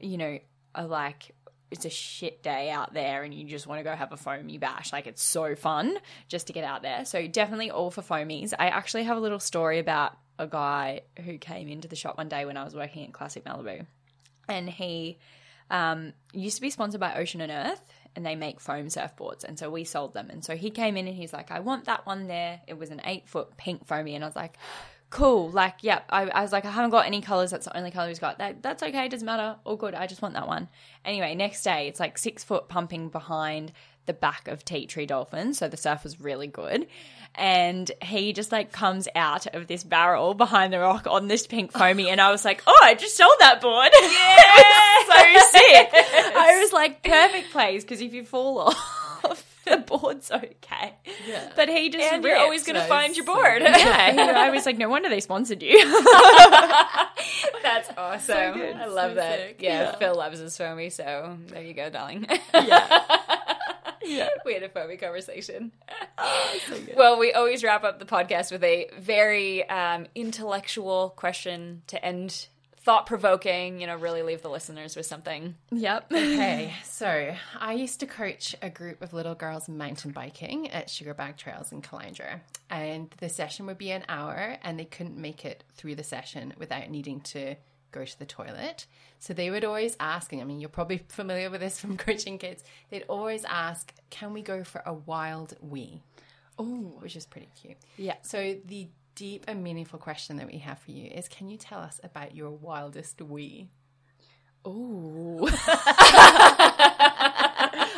[0.00, 0.40] you know,
[0.74, 1.32] are like
[1.70, 4.58] it's a shit day out there and you just want to go have a foamy
[4.58, 4.92] bash.
[4.92, 5.96] Like it's so fun
[6.28, 7.04] just to get out there.
[7.04, 8.52] So definitely all for foamies.
[8.58, 12.28] I actually have a little story about a guy who came into the shop one
[12.28, 13.86] day when I was working at Classic Malibu,
[14.48, 15.18] and he
[15.70, 17.82] um, used to be sponsored by Ocean and Earth,
[18.14, 20.30] and they make foam surfboards, and so we sold them.
[20.30, 22.90] And so he came in and he's like, "I want that one there." It was
[22.90, 24.56] an eight foot pink foamy, and I was like.
[25.08, 26.04] Cool, like, yep.
[26.10, 27.50] I, I was like, I haven't got any colors.
[27.52, 28.38] That's the only color he's got.
[28.38, 29.08] That, that's okay.
[29.08, 29.56] Doesn't matter.
[29.64, 29.94] All good.
[29.94, 30.68] I just want that one.
[31.04, 33.72] Anyway, next day, it's like six foot pumping behind
[34.06, 35.54] the back of Tea Tree Dolphin.
[35.54, 36.86] So the surf was really good.
[37.34, 41.72] And he just like comes out of this barrel behind the rock on this pink
[41.72, 42.08] foamy.
[42.08, 43.90] And I was like, oh, I just sold that board.
[44.02, 45.40] Yeah.
[45.42, 45.90] so sick.
[45.94, 48.95] I was like, perfect place because if you fall off,
[49.70, 50.94] the board's okay.
[51.28, 51.50] Yeah.
[51.56, 53.62] But he just And you're always going to so find your board.
[53.62, 55.76] yeah, he- I was like, no wonder they sponsored you.
[57.62, 58.54] That's awesome.
[58.54, 58.76] good.
[58.76, 59.38] I love So that.
[59.38, 59.56] sick.
[59.60, 59.96] Yeah, Yeah.
[59.96, 62.26] Phil loves his foamy, so there you go, darling.
[62.54, 63.04] yeah.
[64.04, 64.28] Yeah.
[64.44, 65.72] we had a foamy conversation.
[66.96, 72.46] well, we always wrap up the podcast with a very um, intellectual question to end,
[72.86, 73.80] thought provoking.
[73.80, 75.56] You know, really leave the listeners with something.
[75.72, 76.12] Yep.
[76.12, 81.36] Okay, so I used to coach a group of little girls mountain biking at Sugarbag
[81.36, 85.64] Trails in Caloundra, and the session would be an hour, and they couldn't make it
[85.74, 87.56] through the session without needing to
[87.90, 88.86] go to the toilet.
[89.18, 92.38] So they would always ask, and I mean, you're probably familiar with this from coaching
[92.38, 92.62] kids.
[92.90, 96.02] They'd always ask, "Can we go for a wild wee?"
[96.56, 97.76] Oh, which is pretty cute.
[97.98, 98.14] Yeah.
[98.22, 101.80] So the deep and meaningful question that we have for you is: Can you tell
[101.80, 103.68] us about your wildest wee?
[104.64, 105.48] Ooh.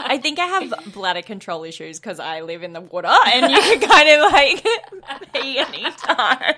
[0.08, 3.58] I think I have bladder control issues because I live in the water and you
[3.60, 6.54] can kind of like pee anytime.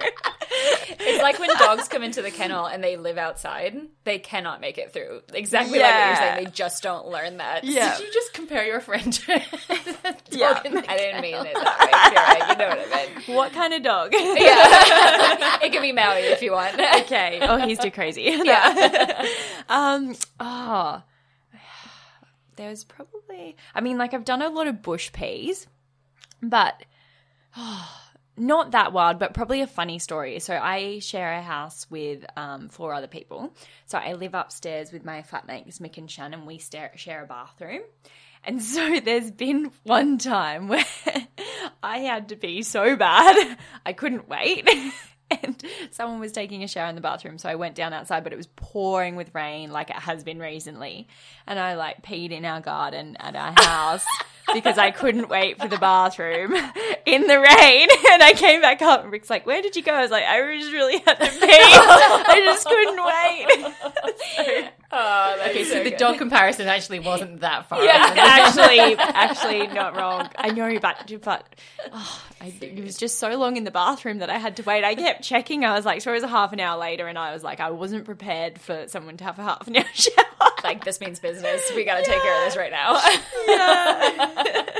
[0.98, 4.78] It's like when dogs come into the kennel and they live outside, they cannot make
[4.78, 5.20] it through.
[5.32, 6.44] Exactly like what you're saying.
[6.44, 7.64] They just don't learn that.
[7.64, 7.96] Yeah.
[7.96, 10.60] Did you just compare your friend to a Yeah.
[10.64, 11.90] in the I didn't mean it that way.
[12.12, 12.50] You're right.
[12.50, 13.28] You know what I meant.
[13.36, 14.12] What kind of dog?
[14.12, 15.58] Yeah.
[15.62, 16.74] it can be Maui if you want.
[16.74, 17.38] okay.
[17.42, 18.22] Oh, he's too crazy.
[18.42, 19.26] Yeah.
[19.68, 20.14] um.
[20.38, 21.02] Oh.
[22.56, 23.56] There's probably.
[23.74, 25.66] I mean, like I've done a lot of bush peas,
[26.42, 26.82] but
[28.36, 29.18] not that wild.
[29.18, 30.38] But probably a funny story.
[30.40, 33.54] So I share a house with um, four other people.
[33.86, 36.40] So I live upstairs with my flatmates Mick and Shannon.
[36.40, 37.82] And we stare, share a bathroom.
[38.44, 40.84] And so there's been one time where
[41.82, 44.68] I had to pee so bad I couldn't wait.
[45.42, 48.32] And someone was taking a shower in the bathroom, so I went down outside, but
[48.32, 51.08] it was pouring with rain, like it has been recently.
[51.46, 54.04] And I like peed in our garden at our house
[54.54, 56.54] because I couldn't wait for the bathroom
[57.06, 57.88] in the rain.
[58.12, 60.24] And I came back up, and Rick's like, "Where did you go?" I was like,
[60.24, 61.46] "I just really had to pee.
[61.46, 67.82] I just couldn't wait." Oh, Okay, so, so the dog comparison actually wasn't that far.
[67.82, 70.28] Yeah, actually, actually not wrong.
[70.36, 71.44] I know, but but
[71.92, 74.82] oh, I, it was just so long in the bathroom that I had to wait.
[74.84, 75.64] I kept checking.
[75.64, 77.60] I was like, so it was a half an hour later, and I was like,
[77.60, 80.24] I wasn't prepared for someone to have a half an hour shower.
[80.64, 81.70] Like this means business.
[81.74, 83.00] We got to take care of this right now.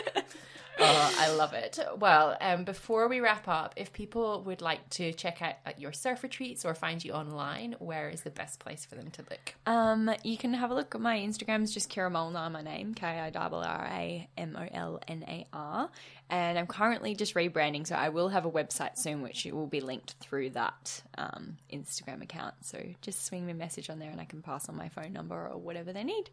[0.83, 1.79] Oh, I love it.
[1.99, 5.93] Well, um, before we wrap up, if people would like to check out uh, your
[5.93, 9.55] surf retreats or find you online, where is the best place for them to look?
[9.67, 11.63] Um, you can have a look at my Instagram.
[11.63, 15.25] It's just Kirra Molnar, my name, K I R R A M O L N
[15.29, 15.91] A R.
[16.31, 19.81] And I'm currently just rebranding, so I will have a website soon, which will be
[19.81, 22.55] linked through that um, Instagram account.
[22.63, 25.13] So just swing me a message on there, and I can pass on my phone
[25.13, 26.31] number or whatever they need.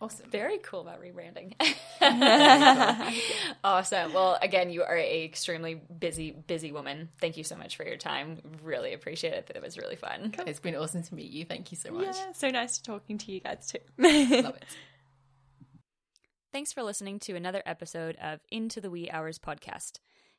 [0.00, 0.30] Awesome.
[0.30, 1.54] Very cool about rebranding.
[3.64, 4.12] awesome.
[4.12, 7.08] Well, again, you are a extremely busy, busy woman.
[7.20, 8.38] Thank you so much for your time.
[8.62, 9.50] Really appreciate it.
[9.54, 10.32] It was really fun.
[10.46, 11.44] It's been awesome to meet you.
[11.44, 12.16] Thank you so much.
[12.16, 13.80] Yeah, so nice talking to you guys too.
[13.98, 14.64] Love it.
[16.52, 19.98] Thanks for listening to another episode of Into the Wee Hours podcast.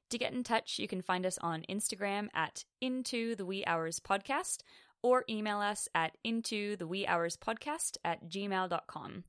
[0.10, 4.00] To get in touch, you can find us on Instagram at Into the Wee Hours
[4.00, 4.64] podcast
[5.02, 9.24] or email us at into the wee hours podcast at gmail.com.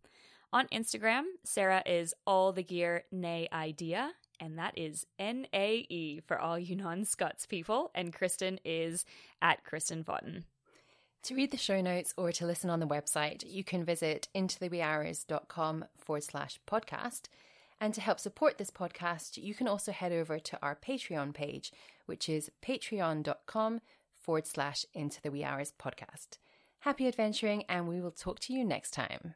[0.53, 6.21] On Instagram, Sarah is all the gear nay idea, and that is N A E
[6.27, 9.05] for all you non Scots people, and Kristen is
[9.41, 10.45] at Kristen Vaughton.
[11.25, 15.85] To read the show notes or to listen on the website, you can visit intotheweehours.com
[15.99, 17.23] forward slash podcast.
[17.81, 21.73] And to help support this podcast, you can also head over to our Patreon page,
[22.07, 23.81] which is patreon.com
[24.15, 26.39] forward slash into the wee hours podcast.
[26.81, 29.35] Happy adventuring, and we will talk to you next time.